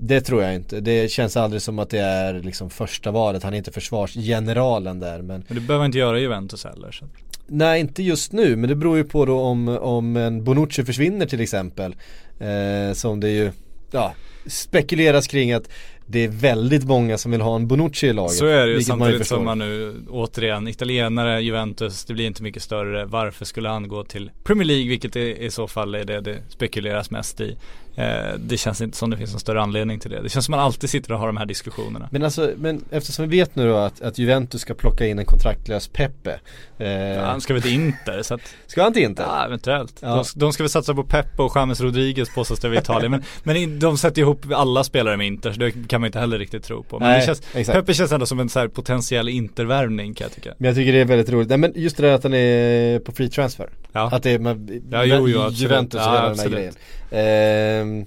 [0.00, 0.80] Det tror jag inte.
[0.80, 3.42] Det känns aldrig som att det är liksom första valet.
[3.42, 6.90] Han är inte försvarsgeneralen där men Men det behöver inte göra Juventus heller.
[6.92, 7.04] Så.
[7.46, 11.26] Nej inte just nu men det beror ju på då om, om en Bonucci försvinner
[11.26, 11.94] till exempel
[12.38, 13.52] eh, Som det ju,
[13.90, 14.14] ja,
[14.46, 15.68] spekuleras kring att
[16.06, 18.74] det är väldigt många som vill ha en Bonucci i laget Så är det ju
[18.74, 23.04] man samtidigt som man nu återigen italienare, Juventus, det blir inte mycket större.
[23.04, 27.10] Varför skulle han gå till Premier League vilket i så fall är det det spekuleras
[27.10, 27.56] mest i.
[27.96, 30.22] Eh, det känns inte som det finns någon större anledning till det.
[30.22, 32.08] Det känns som man alltid sitter och har de här diskussionerna.
[32.10, 35.24] Men alltså, men eftersom vi vet nu då att, att Juventus ska plocka in en
[35.24, 36.40] kontraktlös Pepe
[36.78, 39.24] eh, Han ska väl till Inter så att Ska han till Inter?
[39.24, 39.98] Ja, eventuellt.
[40.00, 40.08] Ja.
[40.08, 43.10] De, de ska väl satsa på Pepe och James Rodriguez påstås det i Italien.
[43.10, 46.38] Men, men de sätter ihop alla spelare med Inter så det kan man inte heller
[46.38, 46.98] riktigt tro på.
[46.98, 47.78] Men Nej, känns, exakt.
[47.78, 50.54] Pepe känns ändå som en så här potentiell Intervärvning kan jag tycka.
[50.58, 52.98] Men jag tycker det är väldigt roligt, nej men just det där att han är
[52.98, 54.08] på free transfer Ja.
[54.12, 55.48] Att det är med, Ja, jo, jo.
[55.50, 56.74] Juventus och Ja, hela den här grejen
[57.14, 58.06] Men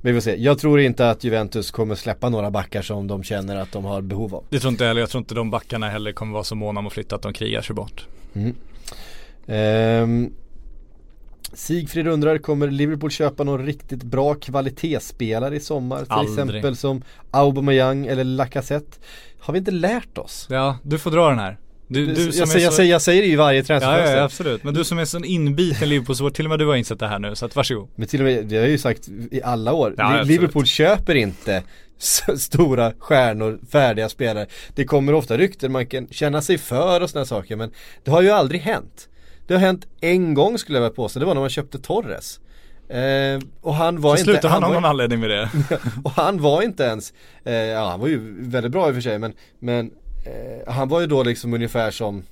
[0.00, 3.56] vi får se, jag tror inte att Juventus kommer släppa några backar som de känner
[3.56, 5.00] att de har behov av Det tror inte jag heller.
[5.00, 7.32] Jag tror inte de backarna heller kommer vara så måna om att flytta att de
[7.32, 8.06] krigar sig bort.
[9.46, 10.32] Ehm,
[11.52, 15.98] Sigfrid undrar, kommer Liverpool köpa någon riktigt bra kvalitetsspelare i sommar?
[15.98, 16.38] Till Aldrig.
[16.38, 18.98] exempel som Aubameyang eller Lacazette
[19.38, 20.46] Har vi inte lärt oss?
[20.50, 21.58] Ja, du får dra den här.
[21.88, 22.76] Du, du jag, säger, är jag, så...
[22.76, 24.64] säger, jag säger det i varje Ja, transferfönster ja, ja, absolut.
[24.64, 27.18] Men du som är sån inbiten Liverpool-supporter, till och med du har insett det här
[27.18, 27.88] nu, så att varsågod.
[27.94, 30.26] Men till och med, det har jag ju sagt i alla år, Ja, absolut.
[30.26, 31.62] Liverpool köper inte
[32.38, 34.46] stora stjärnor, färdiga spelare.
[34.74, 37.70] Det kommer ofta rykten, man kan känna sig för och sådana saker men
[38.04, 39.08] det har ju aldrig hänt.
[39.46, 42.40] Det har hänt en gång skulle jag vilja påstå, det var när man köpte Torres.
[42.88, 45.50] Eh, och han var Så inte, slutar han av var- någon anledning med det.
[46.04, 47.12] och han var inte ens,
[47.44, 49.90] eh, ja han var ju väldigt bra i och för sig men, men
[50.26, 52.22] eh, han var ju då liksom ungefär som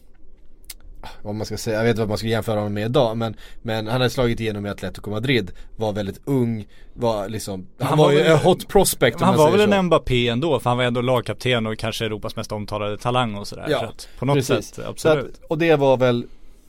[1.23, 3.37] vad man ska säga, jag vet inte vad man ska jämföra honom med idag men,
[3.63, 7.99] men han hade slagit igenom i Atletico Madrid, var väldigt ung, var liksom, han, Han
[7.99, 9.75] var, var ju en hot prospect om han var väl så.
[9.75, 13.49] en Mbappé ändå, för han var ändå lagkapten och kanske Europas mest omtalade talang och
[13.49, 13.67] sådär.
[13.69, 14.75] Ja, så att på något Precis.
[14.75, 15.25] sätt, absolut.
[15.25, 16.27] att, och det var väl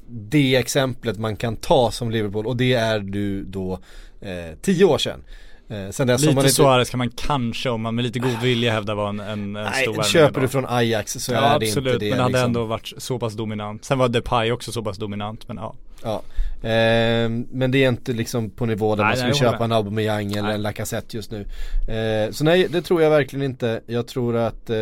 [0.08, 3.80] det exemplet man kan ta som Liverpool och det är du då
[4.22, 5.24] eh, tio år sedan.
[5.70, 8.42] Eh, sen dess Lite man inte, Suarez kan man kanske, om man med lite god
[8.42, 11.38] vilja hävda var en, en, en Nej, stor värvning köper du från Ajax så Ja
[11.38, 12.46] är det absolut, inte det men det hade liksom.
[12.46, 13.86] ändå varit så pass dominant.
[13.86, 15.76] Sen var Depay också så pass dominant, men ja.
[16.04, 16.22] Ja,
[16.70, 19.72] ehm, men det är inte liksom på nivå där Nej, man skulle nej, köpa en
[19.72, 20.56] Aubameyang eller Nej.
[20.56, 21.46] en Lacazette just nu.
[21.94, 23.82] Eh, så nej, det tror jag verkligen inte.
[23.86, 24.76] Jag tror att eh,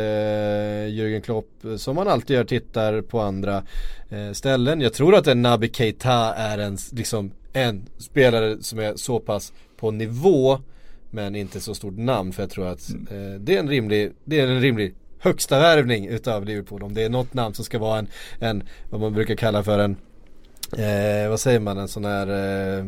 [0.87, 3.63] Jürgen Klopp, som han alltid gör, tittar på andra
[4.09, 4.81] eh, ställen.
[4.81, 9.53] Jag tror att en Naby Keita är en, liksom, en spelare som är så pass
[9.77, 10.59] på nivå
[11.13, 14.39] men inte så stort namn för jag tror att eh, det är en rimlig, det
[14.39, 16.83] är en rimlig högsta värvning utav Liverpool.
[16.83, 18.07] Om det är något namn som ska vara en,
[18.39, 19.95] en vad man brukar kalla för en
[20.77, 22.27] Eh, vad säger man, en sån här
[22.79, 22.85] eh,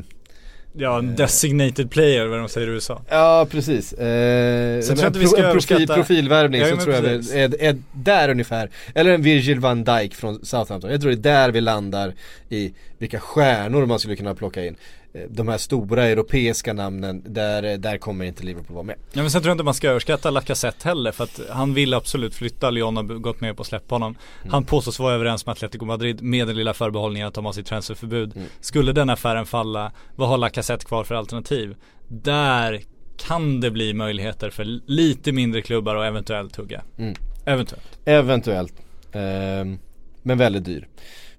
[0.78, 3.02] Ja, en designated player vad de säger i USA.
[3.10, 3.94] Ja precis.
[3.94, 7.04] Eh, Sen tror jag inte vi ska en profil, överskatta- profilvärvning Ja, så tror jag
[7.04, 7.34] precis.
[7.34, 8.70] vi är, är där ungefär.
[8.96, 10.92] Eller en Virgil van Dijk från Southampton.
[10.92, 12.14] Jag tror det är där vi landar
[12.50, 14.76] i vilka stjärnor man skulle kunna plocka in.
[15.16, 18.96] Eh, de här stora europeiska namnen, där, eh, där kommer inte Liverpool vara med.
[19.14, 21.94] Ja men sen tror jag inte man ska överskatta Lacazette heller för att han vill
[21.94, 22.70] absolut flytta.
[22.70, 24.16] Lyon har gått med på att släppa honom.
[24.42, 24.54] Mm.
[24.54, 27.66] Han påstås vara överens med Atletico Madrid med den lilla förbehållningen att de har sitt
[27.66, 28.36] transferförbud.
[28.36, 28.48] Mm.
[28.60, 31.76] Skulle den affären falla, vad har Lacazette kvar för alternativ?
[32.08, 32.82] Där
[33.18, 36.84] kan det bli möjligheter för lite mindre klubbar och eventuellt hugga.
[36.98, 37.16] Mm.
[37.46, 38.00] Eventuellt.
[38.06, 38.74] Eventuellt.
[39.12, 39.80] Ehm,
[40.24, 40.88] men väldigt dyr.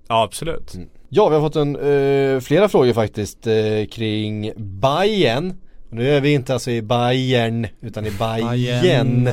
[0.09, 0.75] Ja absolut.
[1.09, 5.55] Ja, vi har fått en, eh, flera frågor faktiskt eh, kring Bayern.
[5.91, 8.51] Nu är vi inte alltså i Bayern utan i Bayern.
[8.51, 9.27] Bayern.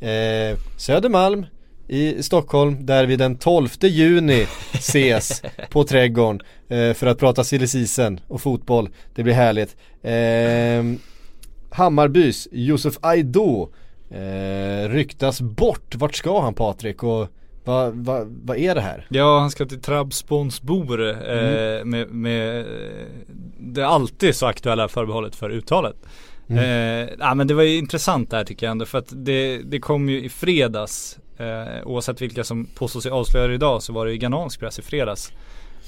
[0.00, 1.46] Eh, Södermalm
[1.88, 7.66] i Stockholm där vi den 12 juni ses på Trädgården eh, för att prata silly
[8.28, 8.88] och fotboll.
[9.14, 9.76] Det blir härligt.
[10.02, 10.98] Eh,
[11.70, 13.68] Hammarbys Josef Aido
[14.10, 15.94] eh, ryktas bort.
[15.94, 17.02] Vart ska han Patrik?
[17.02, 17.28] Och
[17.66, 19.06] vad va, vad är det här?
[19.08, 21.90] Ja, han ska till Trabzonspor eh, Mm.
[21.90, 22.66] med, med eh,
[23.58, 25.96] det alltid så aktuella förbehållet för uttalet.
[26.48, 26.64] Mm.
[26.64, 29.78] Eh, ja, men det var ju intressant där tycker jag ändå för att det, det
[29.80, 34.12] kom ju i fredags eh, oavsett vilka som påstår sig avslöja idag så var det
[34.12, 35.32] i ghanansk press i fredags.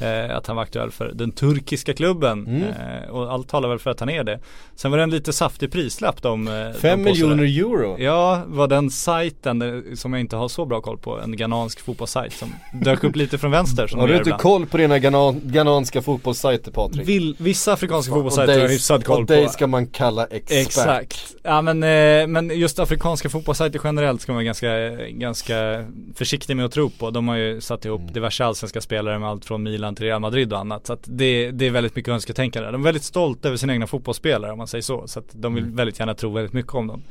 [0.01, 2.63] Eh, att han var aktuell för den turkiska klubben Mm.
[2.63, 4.41] eh, och allt talar väl för att han är det.
[4.77, 7.45] Sen var det en lite saftig prislapp de, eh, Fem de påstod miljoner
[7.75, 7.97] euro.
[7.99, 11.81] Ja, var den sajten eh, som jag inte har så bra koll på, en ghanansk
[11.81, 14.43] fotbollssajt som dök upp lite från vänster Har du inte ibland.
[14.43, 17.09] koll på dina ghanan, ghananska fotbollssajter Patrik?
[17.09, 19.51] Vill, vissa afrikanska fotbollssajter har jag hyfsad koll Och dig på.
[19.53, 20.67] ska man kalla expert.
[20.67, 21.35] Exakt.
[21.43, 24.79] Ja men, eh, men just afrikanska fotbollssajter generellt ska man vara ganska,
[25.11, 25.85] ganska
[26.15, 27.11] försiktig med att tro på.
[27.11, 28.13] De har ju satt ihop Mm.
[28.13, 30.87] diverse allsvenska spelare med allt från Milan till Real Madrid och annat.
[30.87, 32.71] Så att det, det är väldigt mycket önsketänkande.
[32.71, 35.07] De är väldigt stolta över sina egna fotbollsspelare om man säger så.
[35.07, 35.55] Så att de Mm.
[35.55, 37.03] vill väldigt gärna tro väldigt mycket om dem.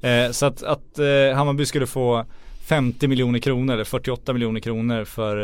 [0.00, 2.24] Eh, så att, att eh, Hammarby skulle få
[2.66, 5.36] 50 miljoner kronor eller 48 miljoner kronor för,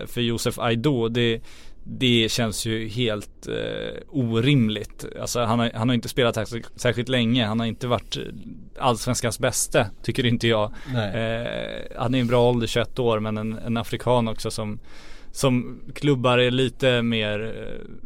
[0.00, 1.08] eh, för Josef Aido.
[1.08, 1.40] Det,
[1.84, 5.04] det känns ju helt eh, orimligt.
[5.20, 7.46] Alltså han har, han har inte spelat särskilt, särskilt länge.
[7.46, 8.22] Han har inte varit eh,
[8.78, 10.72] allsvenskans bästa, tycker inte jag.
[10.94, 11.46] Eh,
[11.96, 14.78] han är en bra ålder, 21 år, men en, en afrikan också som
[15.32, 17.54] som klubbar är lite mer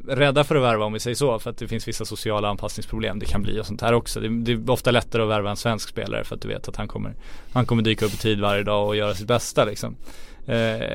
[0.08, 1.38] eh, rädda för att värva om vi säger så.
[1.38, 4.20] För att det finns vissa sociala anpassningsproblem det kan bli och sånt här också.
[4.20, 6.76] Det, det är ofta lättare att värva en svensk spelare för att du vet att
[6.76, 7.14] han kommer,
[7.52, 9.96] han kommer dyka upp i tid varje dag och göra sitt bästa liksom.
[10.46, 10.86] Eh,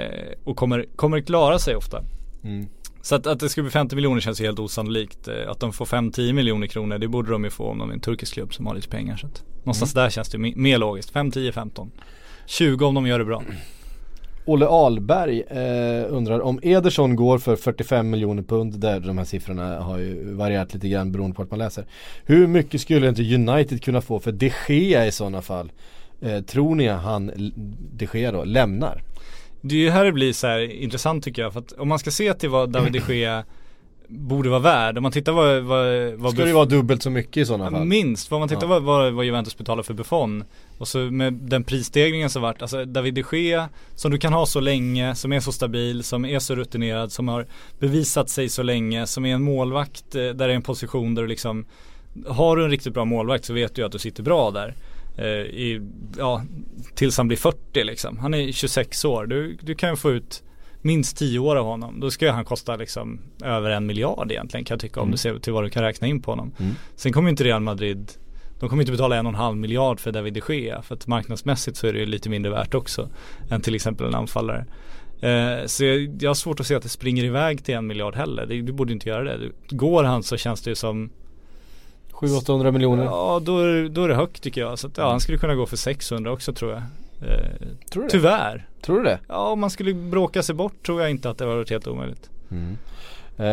[0.43, 2.03] och kommer, kommer klara sig ofta.
[2.43, 2.67] Mm.
[3.01, 5.27] Så att, att det skulle bli 50 miljoner känns ju helt osannolikt.
[5.27, 7.93] Eh, Att de får 5-10 miljoner kronor det borde de ju få om de är
[7.93, 9.17] en turkisk klubb som har lite pengar.
[9.17, 11.09] Så att någonstans där känns det me- mer logiskt.
[11.09, 11.91] 5, 10, 15.
[12.45, 13.43] 20 om de gör det bra.
[14.51, 19.79] Olle Ahlberg eh, undrar om Ederson går för 45 miljoner pund där de här siffrorna
[19.79, 21.85] har ju varierat lite grann beroende på att man läser.
[22.25, 25.71] Hur mycket skulle inte United kunna få för de Gea i sådana fall?
[26.21, 27.31] Eh, tror ni att han,
[27.93, 29.03] de Gea då, lämnar?
[29.61, 31.53] Det är ju här det blir så här intressant tycker jag.
[31.53, 33.43] För att om man ska se till vad David de Gea
[34.11, 34.97] borde vara värd.
[34.97, 37.85] Om man tittar vad, vad, vad Ska det vara dubbelt så mycket i sådana fall?
[37.85, 38.67] Minst, vad man tittar Ja.
[38.67, 40.43] vad, vad, vad Juventus betalar för Buffon
[40.77, 44.45] Och så med den prisstegringen som varit, alltså David de Gea Som du kan ha
[44.45, 47.45] så länge, som är så stabil, som är så rutinerad, som har
[47.79, 51.21] bevisat sig så länge Som är en målvakt eh, där det är en position där
[51.21, 51.65] du liksom
[52.27, 54.75] Har du en riktigt bra målvakt så vet du att du sitter bra där
[55.17, 55.81] eh, i,
[56.17, 56.43] ja,
[56.95, 60.43] Tills han blir 40 liksom, han är 26 år, du, du kan få ut
[60.81, 61.99] minst 10 år av honom.
[61.99, 65.11] Då ska han kosta liksom över en miljard egentligen kan jag tycka om Mm.
[65.11, 66.51] du ser till vad du kan räkna in på honom.
[66.59, 66.71] Mm.
[66.95, 68.11] Sen kommer inte Real Madrid
[68.59, 71.07] de kommer inte betala en och en halv miljard för David de Gea för att
[71.07, 73.09] marknadsmässigt så är det ju lite mindre värt också
[73.49, 74.65] än till exempel en anfallare.
[75.21, 78.15] Eh, så jag, jag har svårt att se att det springer iväg till en miljard
[78.15, 78.45] heller.
[78.45, 79.37] Det, du borde inte göra det.
[79.69, 81.09] Går han så känns det ju som
[82.11, 83.03] 700-800 miljoner?
[83.03, 84.79] Ja då är, då är det högt tycker jag.
[84.79, 86.81] Så att, ja, han skulle kunna gå för 600 också tror jag.
[87.21, 87.27] Eh,
[87.91, 88.11] Tror du det?
[88.11, 88.67] tyvärr.
[88.81, 89.19] Tror du det?
[89.27, 92.29] Ja om man skulle bråka sig bort tror jag inte att det var helt omöjligt.
[92.51, 92.77] Mm.
[93.37, 93.45] Eh,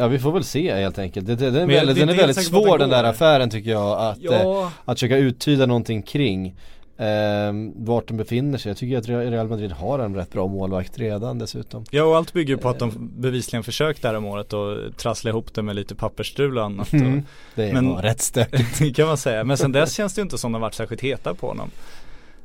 [0.00, 1.26] ja vi får väl se helt enkelt.
[1.26, 4.00] Det, det, är Men väldigt, det den är väldigt svår den där affären tycker jag
[4.00, 4.32] att, Ja.
[4.32, 6.56] eh, att försöka uttyda någonting kring.
[6.96, 8.70] Eh, vart de befinner sig.
[8.70, 11.84] Jag tycker att Real Madrid har en rätt bra målvakt redan dessutom.
[11.90, 15.30] Ja och allt bygger på att de bevisligen försökt det här om året och trassla
[15.30, 16.92] ihop det med lite pappersstrul och annat.
[16.92, 17.22] Mm.
[17.54, 18.78] Det Men- var rätt stökigt.
[18.78, 19.44] det kan man säga.
[19.44, 21.70] Men sen dess känns det ju inte som de varit särskilt heta på honom.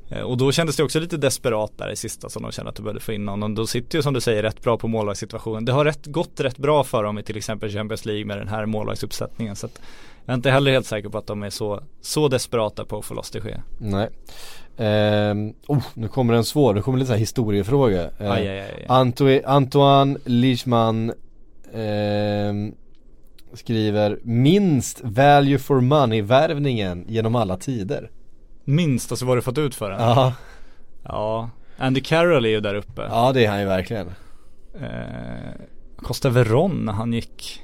[0.09, 2.75] Eh, Och då kändes det också lite desperat där i sista som de kände att
[2.75, 3.55] de behövde få in honom.
[3.55, 5.65] Då sitter ju som du säger rätt bra på målvaktssituationen.
[5.65, 8.47] Det har rätt, gått rätt bra för dem i till exempel Champions League med den
[8.47, 9.55] här målvaktsuppsättningen.
[9.55, 9.79] Så att
[10.25, 13.05] jag är inte heller helt säker på att de är så, så desperata på att
[13.05, 13.57] få loss det ske.
[13.77, 14.09] Nej.
[14.77, 18.09] Ehm, oh, nu kommer en svår, nu kommer lite så här historiefråga.
[18.19, 18.85] Eh, Aj, aj, aj.
[18.89, 21.13] Anto- Antoine Leachman
[21.73, 22.73] ehm,
[23.53, 28.09] skriver minst value for money värvningen genom alla tider.
[28.69, 30.01] Minst, alltså vad du fått ut för den?
[30.01, 30.33] Ja,
[31.03, 31.49] Ja.
[31.77, 33.01] Andy Carroll är ju där uppe.
[33.01, 34.07] ja det är han ju verkligen.
[34.81, 34.87] Eh,
[35.97, 37.61] Costa Veron när han gick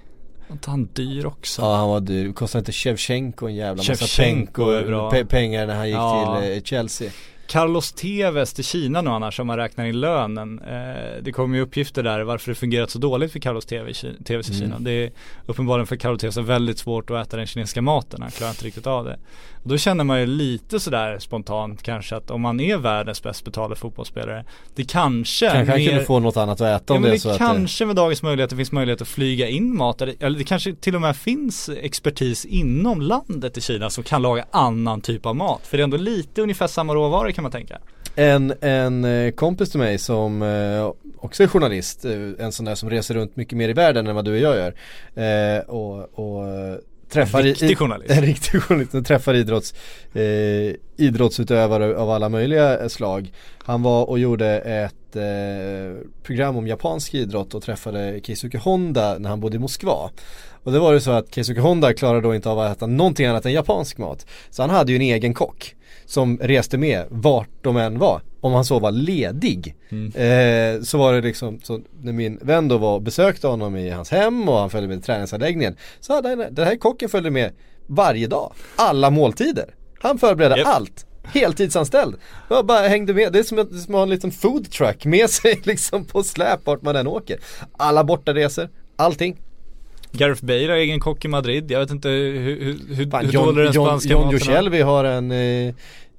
[0.47, 1.61] Var inte han dyr också?
[1.61, 5.75] Ja han var dyr, kostade inte Shevchenko en jävla massa Shevchenko är penko, pengar när
[5.75, 6.39] han gick Ja.
[6.41, 7.11] till eh, Chelsea
[7.53, 10.59] Carlos Tevez till Kina nu annars om man räknar in lönen.
[10.59, 14.07] Eh, det kommer ju uppgifter där varför det fungerat så dåligt för Carlos Tevez, i-
[14.29, 14.43] Mm.
[14.43, 14.79] Kina.
[14.79, 15.11] Det är
[15.45, 18.21] uppenbarligen för Carlos Tevez väldigt svårt att äta den kinesiska maten.
[18.21, 19.17] Han klarar inte riktigt av det.
[19.63, 23.45] Och då känner man ju lite sådär spontant kanske att om man är världens bäst
[23.45, 24.45] betalda fotbollsspelare.
[24.75, 27.09] Det kanske Kanske han mer- kunde få något annat att äta Ja, om men det
[27.09, 30.15] det är så det, kanske med dagens möjligheter finns möjlighet att flyga in mat eller,
[30.19, 34.45] eller det kanske till och med finns expertis inom landet i Kina som kan laga
[34.51, 35.67] annan typ av mat.
[35.67, 37.79] För det är ändå lite ungefär samma råvaror kan man tänka.
[38.15, 42.75] En, en eh, kompis till mig som eh, också är journalist, eh, en sån där
[42.75, 44.73] som reser runt mycket mer i världen än vad du och jag gör
[45.69, 46.45] och, och
[47.13, 48.11] träffar En riktig journalist.
[48.17, 49.73] En riktig journalist, och träffar idrotts,
[50.13, 57.13] eh, idrottsutövare av alla möjliga slag Han var och gjorde ett eh, program om japansk
[57.13, 60.09] idrott och träffade Keisuke Honda när han bodde i Moskva
[60.63, 63.25] och det var ju så att Keisuke Honda klarade då inte av att äta någonting
[63.25, 67.49] annat än japansk mat Så han hade ju en egen kock som reste med vart
[67.61, 72.13] de än var om han så var ledig eh, Så var det liksom, så när
[72.13, 75.01] min vän då var och besökte honom i hans hem och han följde med i
[75.01, 77.51] träningsanläggningen Så hade den, den här kocken följde med
[77.87, 80.67] varje dag, alla måltider Han förberedde Japp.
[80.67, 82.15] allt Heltidsanställd.
[82.49, 83.33] Jag bara hängde med.
[83.33, 86.23] Det är som att, som att ha en liten food truck med sig liksom på
[86.23, 87.39] släp vart man än åker.
[87.77, 89.37] Alla bortaresor, allting.
[90.17, 91.71] Gareth Bale har egen kock i Madrid.
[91.71, 94.39] Jag vet inte hur, hur, hur, Fan, hur John, den John, spanska John maten är.
[94.39, 95.73] Joselvi har en eh,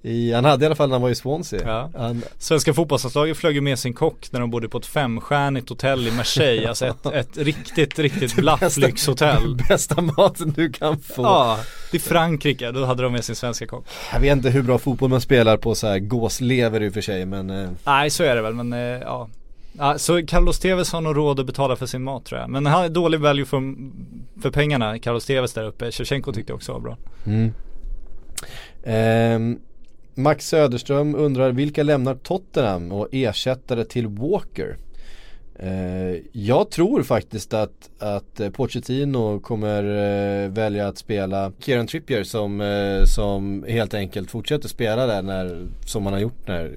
[0.05, 1.61] i, han hade i alla fall när han var i Swansea.
[1.65, 1.91] Ja.
[1.97, 6.09] Han, Svenska fotbollslandslaget flög ju med sin kock när de bodde på ett femstjärnigt hotell
[6.09, 6.69] i Marseille.
[6.75, 9.57] Alltså ett, ett riktigt, riktigt blafflyxhotell.
[9.69, 11.23] bästa maten du kan få.
[11.23, 11.59] Ja,
[11.93, 12.71] i Frankrike.
[12.71, 13.87] Då hade de med sin svenska kock.
[14.13, 17.01] Jag vet inte hur bra fotboll man spelar på så här gåslever i och för
[17.01, 19.29] sig men eh, Nej, så är det väl, men eh, ja.
[19.79, 22.51] Ja, så Carlos Tevez har nog råd att betala för sin mat tror jag.
[22.51, 23.75] Men han har dålig value för,
[24.43, 25.93] för pengarna, Carlos Tevez där uppe.
[25.93, 26.97] Shevchenko tyckte jag också var bra.
[27.27, 27.53] Mm.
[28.85, 29.59] Ehm,
[30.15, 34.77] Max Söderström undrar vilka lämnar Tottenham och ersättare till Walker?
[35.59, 42.25] Eh, jag tror faktiskt att, att eh, Pochettino kommer eh, välja att spela Kieran Trippier
[42.25, 42.63] som,
[43.07, 46.71] som helt enkelt fortsätter spela där när, som han har gjort när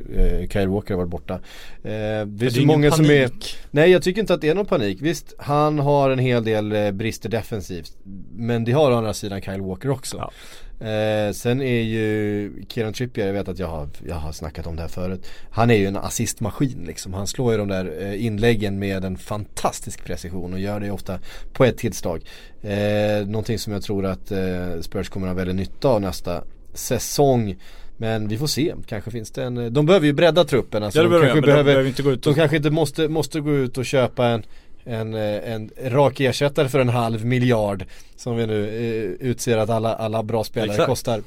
[0.50, 1.40] Kyle Walker har varit borta.
[1.82, 3.58] Det är det så många som är panik.
[3.72, 4.98] Nej jag tycker inte att det är någon panik.
[5.02, 7.98] Visst, han har en hel del brister defensivt.
[8.36, 10.18] Men det har å andra sidan Kyle Walker också.
[10.18, 10.32] Ja.
[10.80, 14.76] Eh, sen är ju Kieran Trippier, jag vet att jag har, jag har snackat om
[14.76, 15.28] det här förut.
[15.50, 17.14] Han är ju en assistmaskin liksom.
[17.14, 21.20] Han slår ju de där eh, inläggen med en fantastisk precision och gör det ofta
[21.54, 22.24] på ett tillslag.
[22.62, 26.44] Eh, någonting som jag tror att eh, Spurs kommer att ha väldigt nytta av nästa
[26.74, 27.56] säsong.
[28.00, 30.84] Men vi får se, kanske finns det en, de behöver ju bredda truppen.
[30.84, 32.58] Alltså, Ja de behöver jag, kanske men de behöver inte gå ut de och kanske
[32.58, 34.44] inte måste, måste gå ut och köpa en
[34.88, 37.86] en, eh, en rak ersättare för en halv miljard
[38.16, 40.90] Som vi nu eh, utser att alla, alla bra spelare Exakt.
[40.90, 41.22] kostar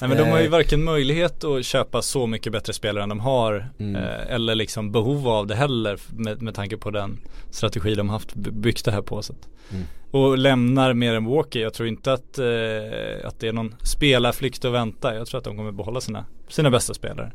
[0.00, 0.50] Nej men de har ju Eh.
[0.50, 3.96] varken möjlighet att köpa så mycket bättre spelare än de har Mm.
[3.96, 7.18] eh, Eller liksom behov av det heller med, med tanke på den
[7.50, 9.34] strategi de haft by- byggt det här på så.
[9.70, 9.82] Mm.
[10.10, 11.60] Och lämnar mer än Walker.
[11.60, 15.14] Jag tror inte att, eh, att det är någon spelarflykt att vänta.
[15.14, 17.32] Jag tror att de kommer behålla sina, sina bästa spelare.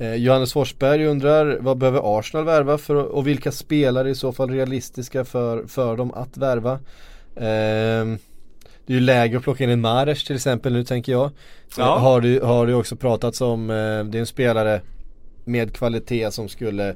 [0.00, 4.32] Eh, Johannes Forsberg undrar vad behöver Arsenal värva för, och vilka spelare är i så
[4.32, 6.78] fall realistiska för, för dem att värva?
[7.36, 8.18] Ehm,
[8.86, 11.30] Det är ju läge att plocka in en Mares till exempel nu tänker jag.
[11.76, 11.96] Ja.
[11.96, 13.74] Eh, Har du, har du också pratats om, eh,
[14.04, 14.80] det är en spelare
[15.44, 16.88] med kvalitet som skulle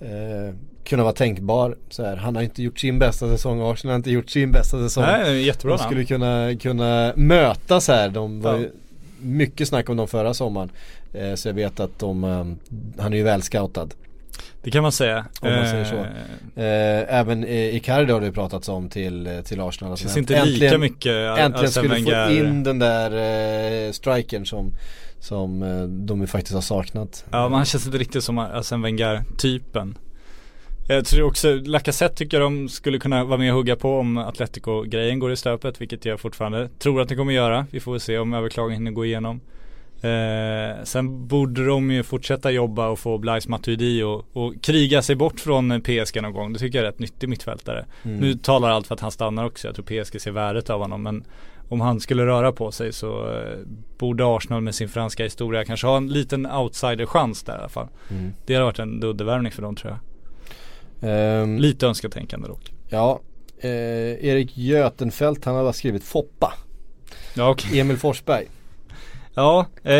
[0.00, 0.54] eh,
[0.84, 4.10] kunna vara tänkbar så här, Han har inte gjort sin bästa säsong, Arsenal har inte
[4.10, 5.04] gjort sin bästa säsong.
[5.04, 8.66] Nej, jättebra De skulle kunna, kunna mötas här, de var Ja.
[9.20, 10.70] mycket snack om dem förra sommaren.
[10.70, 10.97] eh,
[11.36, 13.88] Så jag vet att de, eh, han är ju väl scoutad
[14.62, 15.26] Det kan man säga.
[15.40, 15.96] Om man säger så.
[16.60, 19.88] Eh, eh, Även eh, Icardi har det pratats om till, eh, till Arsenal.
[19.88, 23.10] Det alltså, känns inte lika mycket Äntligen skulle få in den där
[23.86, 24.72] eh, strikern som,
[25.20, 27.24] som eh, de faktiskt har saknat.
[27.30, 29.98] Ja men han känns inte riktigt som Arsene Wenger typen
[30.88, 35.18] Jag tror också, Lacazette tycker de skulle kunna vara med och hugga på om Atletico-grejen
[35.18, 37.66] går i stöpet Vilket jag fortfarande tror att det kommer göra.
[37.70, 39.40] Vi får väl se om överklagan hinner gå igenom
[40.02, 45.16] eh, Sen borde de ju fortsätta jobba och få Blaise Matuidi och, och kriga sig
[45.16, 48.16] bort från PSG någon gång Det tycker jag är rätt nyttig mittfältare Mm.
[48.20, 51.02] Nu talar allt för att han stannar också Jag tror PSG ser värdet av honom
[51.02, 51.24] men
[51.68, 53.58] om han skulle röra på sig så eh,
[53.98, 57.88] borde Arsenal med sin franska historia kanske ha en liten outsider-chans där i alla fall.
[58.10, 58.32] Mm.
[58.46, 59.98] Det hade varit en duddevärvning för dem tror jag.
[61.02, 62.72] Ehm, Lite önsketänkande dock.
[62.88, 63.20] Ja,
[63.60, 63.70] eh,
[64.26, 66.52] Erik Götenfelt han har skrivit Foppa
[67.34, 67.80] Ja okej.
[67.80, 68.46] Emil Forsberg
[69.38, 69.94] Ja, eh,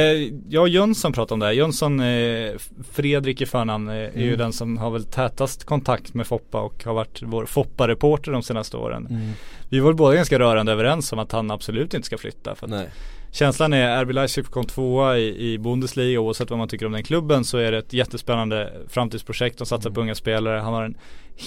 [0.48, 1.52] jag och Jönsson pratade om det här.
[1.52, 2.52] Jönsson, eh,
[2.92, 4.38] Fredrik i förnamn, eh, är ju Mm.
[4.38, 8.76] den som har väl tätast kontakt med Foppa och har varit vår Foppa-reporter de senaste
[8.76, 9.06] åren.
[9.10, 9.30] Mm.
[9.68, 12.54] Vi var båda ganska rörande överens om att han absolut inte ska flytta.
[12.54, 12.88] För att Nej.
[13.30, 17.02] Känslan är RB Leipzig kom tvåa i, i Bundesliga oavsett vad man tycker om den
[17.02, 19.58] klubben så är det ett jättespännande framtidsprojekt.
[19.58, 20.58] De satsar på unga spelare.
[20.58, 20.96] Han har en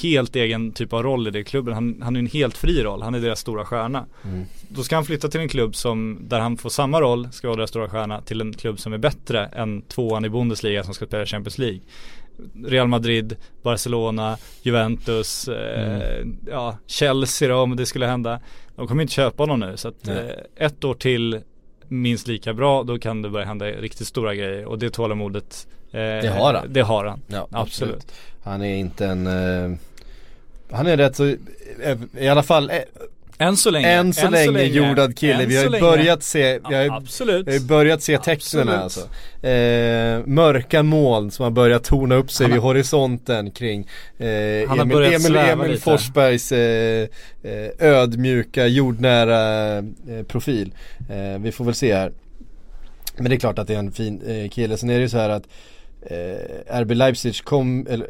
[0.02, 1.74] helt egen typ av roll i den klubben.
[1.74, 3.02] Han, han är en helt fri roll.
[3.02, 4.06] Han är deras stora stjärna.
[4.24, 4.46] Mm.
[4.68, 7.58] Då ska han flytta till en klubb som, där han får samma roll, ska vara
[7.58, 11.06] deras stora stjärna, till en klubb som är bättre än tvåan i Bundesliga som ska
[11.06, 11.80] spela Champions League.
[12.66, 18.40] Real Madrid, Barcelona, Juventus, eh, ja, Chelsea då om det skulle hända.
[18.76, 20.16] De kommer inte köpa honom nu så att eh,
[20.56, 21.42] ett år till
[21.92, 25.98] minst lika bra, då kan det börja hända riktigt stora grejer och det tålamodet eh,
[26.00, 26.74] Det har han.
[26.74, 28.12] Det har han, Ja, absolut.
[28.44, 29.78] Han är inte en eh,
[30.72, 31.26] Han är rätt så,
[31.82, 32.78] eh, i alla fall eh,
[33.42, 35.44] Än så länge, än så länge jordad kille.
[35.44, 35.82] än Vi har så ju länge.
[35.82, 37.48] börjat se, vi har ju, absolut.
[37.48, 39.00] vi har börjat se tecknen alltså.
[39.48, 43.88] Eh, mörka moln som har börjat torna upp sig har- vid horisonten kring
[44.18, 45.80] eh, Emil, Emil, Emil.
[45.80, 47.08] Forsbergs eh,
[47.44, 50.74] eh, ödmjuka, jordnära eh, profil.
[51.10, 52.12] Eh, vi får väl se här.
[53.18, 54.78] Men det är klart att det är en fin kille.
[54.78, 55.44] Sen är det ju så här att
[56.82, 58.08] RB Leipzig kom, eller,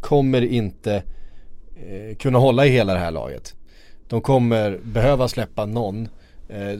[0.00, 1.02] kommer inte
[1.88, 3.54] eh, kunna hålla i hela det här laget.
[4.08, 6.08] De kommer behöva släppa någon.
[6.48, 6.78] Eh,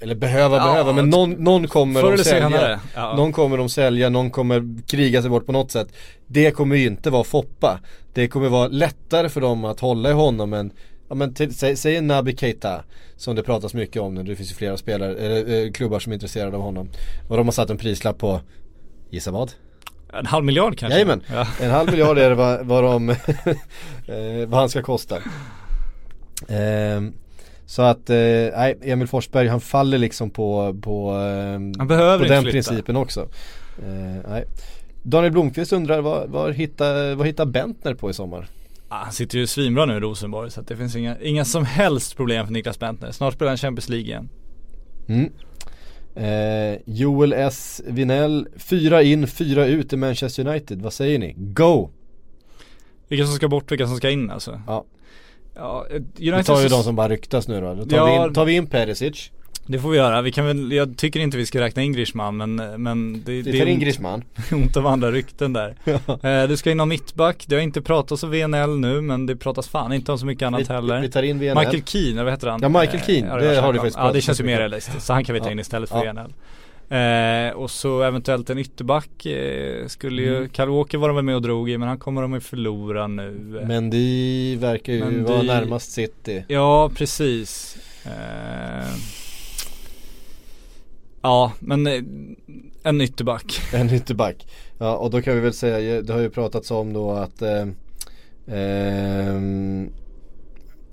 [0.00, 2.80] eller behöva, Ja, behöva, men någon, någon kommer de sälja.
[2.94, 3.16] Ja.
[3.16, 5.88] Någon kommer de sälja, någon kommer kriga sig bort på något sätt.
[6.26, 7.80] Det kommer ju inte vara Foppa.
[8.12, 10.72] Det kommer vara lättare för dem att hålla i honom än
[11.12, 12.84] Ja men till, säg, säg en Naby Keita
[13.16, 16.14] Som det pratas mycket om nu, det finns ju flera spelare, eh, klubbar som är
[16.14, 16.88] intresserade av honom
[17.28, 18.40] Och de har satt en prislapp på,
[19.10, 19.52] gissa vad?
[20.12, 20.94] En halv miljard kanske?
[20.98, 21.46] Jajamän, Ja.
[21.60, 23.10] en halv miljard är det vad, vad, de,
[24.06, 25.18] eh, vad han ska kosta
[26.48, 27.12] Ehm,
[27.66, 28.16] Så att, eh,
[28.56, 31.10] nej Emil Forsberg han faller liksom på, på,
[31.88, 32.70] behöver på den flytta.
[32.70, 33.28] principen också
[33.78, 34.44] Eh, nej.
[35.02, 38.48] Daniel Blomqvist undrar vad, vad, hittar, vad hittar Bentner på i sommar?
[38.88, 42.16] Ah, han sitter ju svinbra nu i Rosenborg så det finns inga, inga som helst
[42.16, 43.10] problem för Niklas Bentner.
[43.10, 44.28] Snart spelar han Champions League igen.
[45.08, 45.32] Mm.
[46.14, 47.82] Eh, Joel S.
[47.86, 50.82] Vinell, fyra in, fyra ut i Manchester United.
[50.82, 51.34] Vad säger ni?
[51.36, 51.90] Go!
[53.08, 54.60] Vilka som ska bort, vilka som ska in alltså.
[54.66, 54.84] Ja.
[55.54, 57.74] Ja, eh, Vi United tar ju de som bara ryktas nu då.
[57.74, 58.04] Då tar, Ja.
[58.22, 59.30] vi, in, tar vi in Perisic.
[59.66, 60.22] Det får vi göra.
[60.22, 63.42] Vi kan väl, jag tycker inte vi ska räkna in Griezmann men, men det, Vi
[63.42, 64.24] det tar in ont, Griezmann.
[64.52, 65.74] ont av andra rykten där.
[65.84, 66.28] Ja.
[66.30, 69.36] Eh, du ska in någon mittback, det har inte pratats om VNL nu men det
[69.36, 71.00] pratas fan inte om så mycket annat Vi, heller.
[71.00, 71.54] vi tar in VNL.
[71.58, 72.60] Michael Keane, eller vad heter han?
[72.62, 73.26] Ja, Michael Eh, Keane.
[73.28, 75.02] ja, Det var har du faktiskt Ja det känns ju mer realistiskt.
[75.02, 76.12] Så han kan vi ta in istället för Ja.
[76.12, 76.32] VNL.
[76.88, 80.70] Eh, och så eventuellt en ytterback eh, skulle ju, Mm.
[80.76, 83.60] Walker var de väl med och drog i men han kommer de ju förlora nu.
[83.66, 86.44] Men det verkar ju Men vara det- närmast City.
[86.48, 87.76] Ja precis.
[91.22, 92.02] Eh, ja men eh,
[92.82, 93.60] en ytterback.
[93.74, 94.46] En ytterback.
[94.78, 97.66] Ja och då kan vi väl säga, det har ju pratats om då att eh,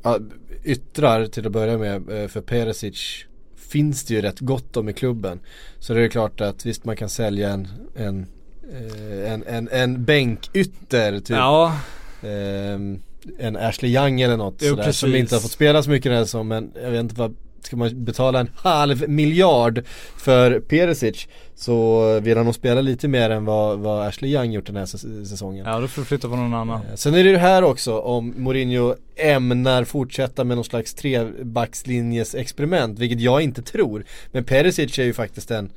[0.04, 0.20] ja,
[0.64, 3.26] yttrar till att börja med eh, för Perisic
[3.56, 5.40] finns det ju rätt gott om i klubben.
[5.80, 8.28] Så det är klart att visst man kan sälja en, en,
[8.72, 11.30] eh, en, en, en bänkytter typ.
[11.30, 11.74] Ja,
[12.22, 13.02] Ehm,
[13.38, 16.26] en Ashley Young eller något Jo, sådär, som inte har fått spela så mycket den
[16.34, 19.84] här men jag vet inte vad Ska man betala en halv miljard
[20.18, 24.66] för Perisic så vill han nog spela lite mer än vad, vad Ashley Young gjort
[24.66, 25.66] den här säs- säsongen.
[25.66, 26.82] ja då får du flytta på någon annan.
[26.89, 32.36] Eh, Sen är det ju här också om Mourinho ämnar fortsätta med någon slags trebackslinjes
[32.36, 34.05] experiment, vilket jag inte tror.
[34.32, 35.70] Men Perisic är ju faktiskt en,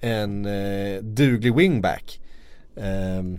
[0.00, 2.20] en eh, duglig wingback.
[2.76, 3.38] Ehm,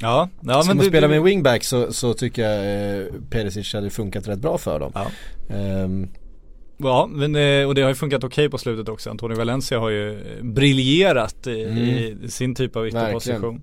[0.00, 3.90] Ja, ja Ska man spela med en wingback så, så tycker jag eh, Perisic hade
[3.90, 4.92] funkat rätt bra för dem.
[4.94, 5.06] Ja.
[5.56, 6.08] Ehm,
[6.82, 9.10] Ja, men, eh, och det har ju funkat okej på slutet också.
[9.10, 11.78] Antonio Valencia har ju eh, briljerat i, Mm.
[12.24, 13.62] i sin typ av ytterposition.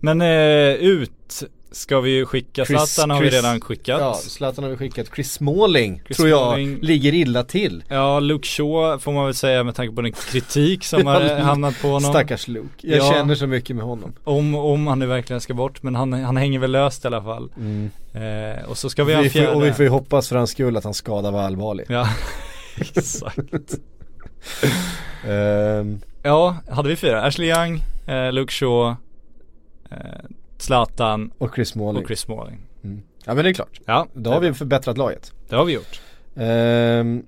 [0.00, 1.42] Men eh, ut
[1.72, 4.00] ska vi ju skicka, Chris- Zlatan har vi redan skickat.
[4.00, 5.06] ja, Ja, Zlatan har vi skickat.
[5.14, 6.78] Chris Smalling Chris tror jag Smalling.
[6.80, 7.84] ligger illa till.
[8.20, 11.38] Luke Shaw får man väl säga med tanke på den kritik som har Ja, eh,
[11.38, 12.10] hamnat på honom.
[12.12, 12.68] Stackars Luke.
[12.80, 13.12] Jag Ja.
[13.12, 14.12] känner så mycket med honom.
[14.24, 17.22] Om, om han nu verkligen ska bort, men han, han hänger väl löst i alla
[17.22, 17.50] fall.
[18.12, 19.54] Eh, och så ska vi ha en Vi får, fjärde.
[19.56, 21.84] och vi får ju hoppas för hans skull att hans skada var allvarlig.
[21.88, 22.08] Ja,
[22.96, 23.74] exakt.
[25.26, 27.22] Ehm, Ja, hade vi fyra?
[27.22, 28.96] Ashley Young, eh, Luke Shaw,
[29.90, 29.96] eh,
[30.58, 32.02] Zlatan och Chris Smalling.
[32.02, 32.60] och Chris Smalling.
[33.26, 33.80] Ja men det är klart.
[33.86, 35.32] Ja, Då har vi förbättrat laget.
[35.48, 36.00] det har vi gjort.
[36.36, 37.22] Ehm,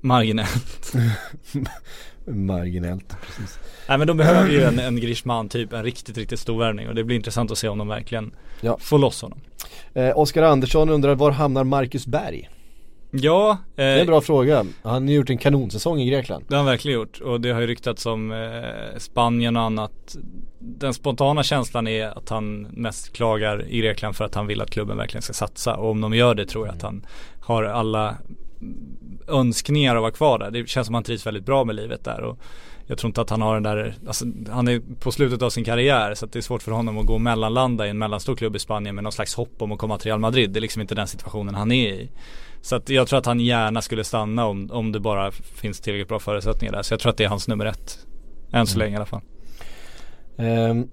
[0.00, 0.92] Marginellt.
[2.26, 3.58] marginellt, precis.
[3.88, 6.94] Nej men de behöver ju en, en Griezmann typ, en riktigt, riktigt stor värvning och
[6.94, 8.78] det blir intressant att se om de verkligen Ja.
[8.80, 9.40] får loss honom.
[9.94, 12.50] Eh, Oskar Andersson undrar var hamnar Marcus Berg?
[13.14, 14.66] Ja, Det är eh, en bra fråga.
[14.82, 16.44] Han har gjort en kanonsäsong i Grekland.
[16.48, 20.16] Det har han verkligen gjort och det har ju ryktats om eh, Spanien och annat.
[20.58, 24.70] Den spontana känslan är att han mest klagar i Grekland för att han vill att
[24.70, 25.74] klubben verkligen ska satsa.
[25.74, 27.06] Och om de gör det tror jag att han
[27.40, 28.16] har alla
[29.28, 30.50] önskningar att vara kvar där.
[30.50, 32.20] Det känns som att han trivs väldigt bra med livet där.
[32.20, 32.38] Och
[32.86, 35.64] jag tror inte att han har den där, alltså, han är på slutet av sin
[35.64, 38.36] karriär så att det är svårt för honom att gå och mellanlanda i en mellanstor
[38.36, 40.50] klubb i Spanien med någon slags hopp om att komma till Real Madrid.
[40.50, 42.10] Det är liksom inte den situationen han är i.
[42.62, 46.08] Så att jag tror att han gärna skulle stanna om, om det bara finns tillräckligt
[46.08, 46.82] bra förutsättningar där.
[46.82, 47.98] Så jag tror att det är hans nummer ett.
[48.52, 49.20] Än så länge i alla fall.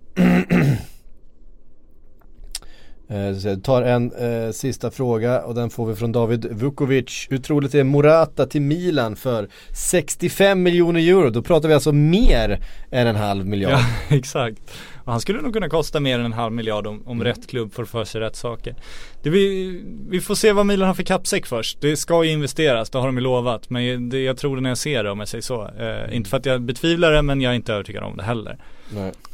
[3.42, 7.28] Så Jag tar en eh, sista fråga och den får vi från David Vukovic.
[7.30, 11.30] Hur troligt är Morata till Milan för 65 miljoner euro?
[11.30, 13.72] Då pratar vi alltså mer än en halv miljard.
[13.72, 14.72] Ja, exakt.
[15.10, 17.74] Och han skulle nog kunna kosta mer än en halv miljard om, om rätt klubb
[17.74, 18.76] får för sig rätt saker.
[19.24, 21.82] Det vi, vi får se vad Milan har för kappsäck först.
[21.82, 23.70] Det ska ju investeras, det har de ju lovat.
[23.70, 25.70] Men det, jag tror det när jag ser det om jag säger så.
[25.80, 28.58] Eh, inte för att jag betvivlar det men jag är inte övertygad om det heller.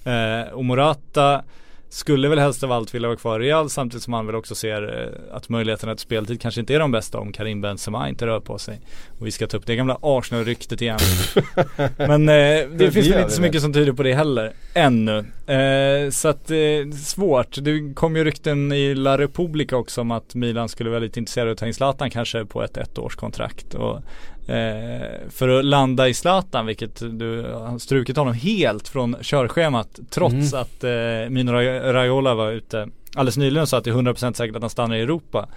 [0.04, 1.44] Eh, och Morata
[1.90, 4.56] skulle väl helst av allt vilja vara kvar i Real samtidigt som han väl också
[4.56, 8.28] ser eh, att möjligheterna till speltid kanske inte är de bästa om Karim Benzema inte
[8.28, 8.80] rör på sig.
[9.20, 11.00] Och vi ska ta upp det gamla Arsenal-ryktet igen.
[11.98, 13.48] Men eh, det finns gör väl inte så det.
[13.48, 15.26] mycket som tyder på det heller, ännu.
[15.48, 17.58] Eh, så att eh, svårt.
[17.62, 21.52] Det kom ju rykten i La Repubblica också om att Milan skulle vara lite intresserade
[21.52, 23.74] av att ta in Zlatan kanske på ett ettårskontrakt.
[23.74, 24.00] Och
[24.48, 30.34] Eh, för att landa i Zlatan, vilket du har strukit honom helt från körschemat trots
[30.54, 30.62] Mm.
[30.62, 34.34] att eh, Mino Ra- Raiola var ute alldeles nyligen och sa att det är 100%
[34.34, 35.50] säkert att han stannar i Europa.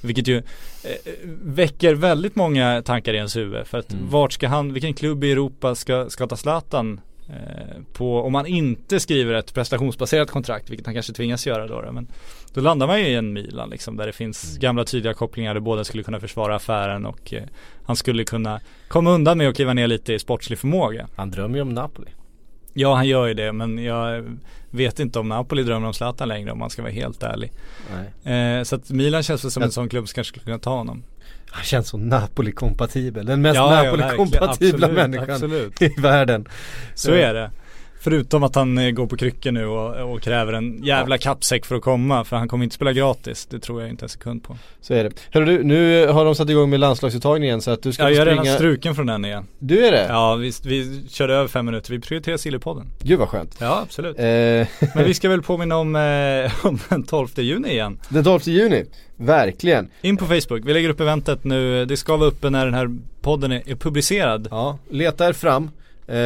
[0.00, 0.42] Vilket ju eh,
[1.42, 3.66] väcker väldigt många tankar i ens huvud.
[3.66, 4.10] För att Mm.
[4.10, 7.00] vart ska han, vilken klubb i Europa ska, ska ta Zlatan
[7.92, 11.82] på, om man inte skriver ett prestationsbaserat kontrakt, vilket han kanske tvingas göra då.
[11.82, 12.08] då, Men
[12.54, 15.60] då landar man ju i en Milan liksom, där det finns gamla tydliga kopplingar där
[15.60, 17.42] båda skulle kunna försvara affären och eh,
[17.84, 21.08] han skulle kunna komma undan med att kliva ner lite i sportslig förmåga.
[21.16, 22.10] Han drömmer ju om Napoli.
[22.76, 24.24] Ja, han gör ju det, men jag
[24.70, 27.52] vet inte om Napoli drömmer om Zlatan längre om man ska vara helt ärlig.
[28.24, 30.58] Eh, så att Milan känns väl som Jag- en sån klubb som kanske skulle kunna
[30.58, 31.02] ta honom.
[31.54, 33.26] Han känns så Napoli-kompatibel.
[33.26, 35.10] Den mest Ja, ja, Napoli-kompatibla verkligen.
[35.10, 35.82] människan Absolut.
[35.82, 36.48] i världen.
[36.94, 37.50] Så är det.
[38.04, 41.74] Förutom att han eh, går på kryckor nu och, och kräver en jävla kappsäck för
[41.76, 42.24] att komma.
[42.24, 43.46] För han kommer inte spela gratis.
[43.46, 44.56] Det tror jag inte en sekund på.
[44.80, 45.10] Så är det.
[45.30, 48.08] Hörru du, nu har de satt igång med landslagsuttagningen igen så att du ska Ja,
[48.08, 48.56] få jag är redan springa.
[48.56, 49.46] struken från den igen.
[49.58, 50.06] Du är det?
[50.08, 51.90] Ja, vi, vi körde över fem minuter.
[51.92, 52.86] Vi prioriterar Sillypodden.
[53.02, 53.56] Gud vad skönt.
[53.60, 54.18] Ja, absolut.
[54.18, 57.98] Eh, Men vi ska väl påminna om, eh, om den 12 juni igen.
[58.08, 58.84] den 12 juni,
[59.16, 59.88] verkligen.
[60.02, 60.60] In på Facebook.
[60.64, 61.84] Vi lägger upp eventet nu.
[61.84, 62.90] Det ska vara uppe när den här
[63.22, 64.48] podden är, är publicerad.
[64.50, 65.70] Ja, leta er fram.
[66.06, 66.16] Eh,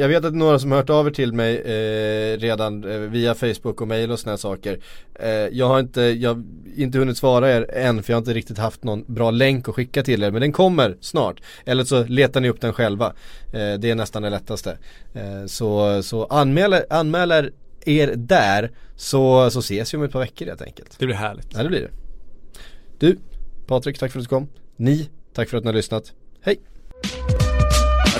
[0.00, 3.34] jag vet att några som har hört av er till mig eh, redan eh, via
[3.34, 4.78] Facebook och mail och sådana saker.
[5.14, 6.44] Eh, jag har inte, jag
[6.76, 9.74] inte hunnit svara er än för jag har inte riktigt haft någon bra länk att
[9.74, 10.30] skicka till er.
[10.30, 11.40] Men den kommer snart.
[11.64, 13.06] Eller så letar ni upp den själva.
[13.52, 14.78] Eh, det är nästan det lättaste.
[15.14, 17.52] Eh, så så anmäl, anmäl er,
[17.84, 20.98] er där så, så ses vi om ett par veckor helt enkelt.
[20.98, 21.48] Det blir härligt.
[21.54, 21.90] Ja det blir det.
[22.98, 23.18] Du,
[23.66, 24.48] Patrik, tack för att du kom.
[24.76, 26.12] Ni, tack för att ni har lyssnat.
[26.40, 26.60] Hej!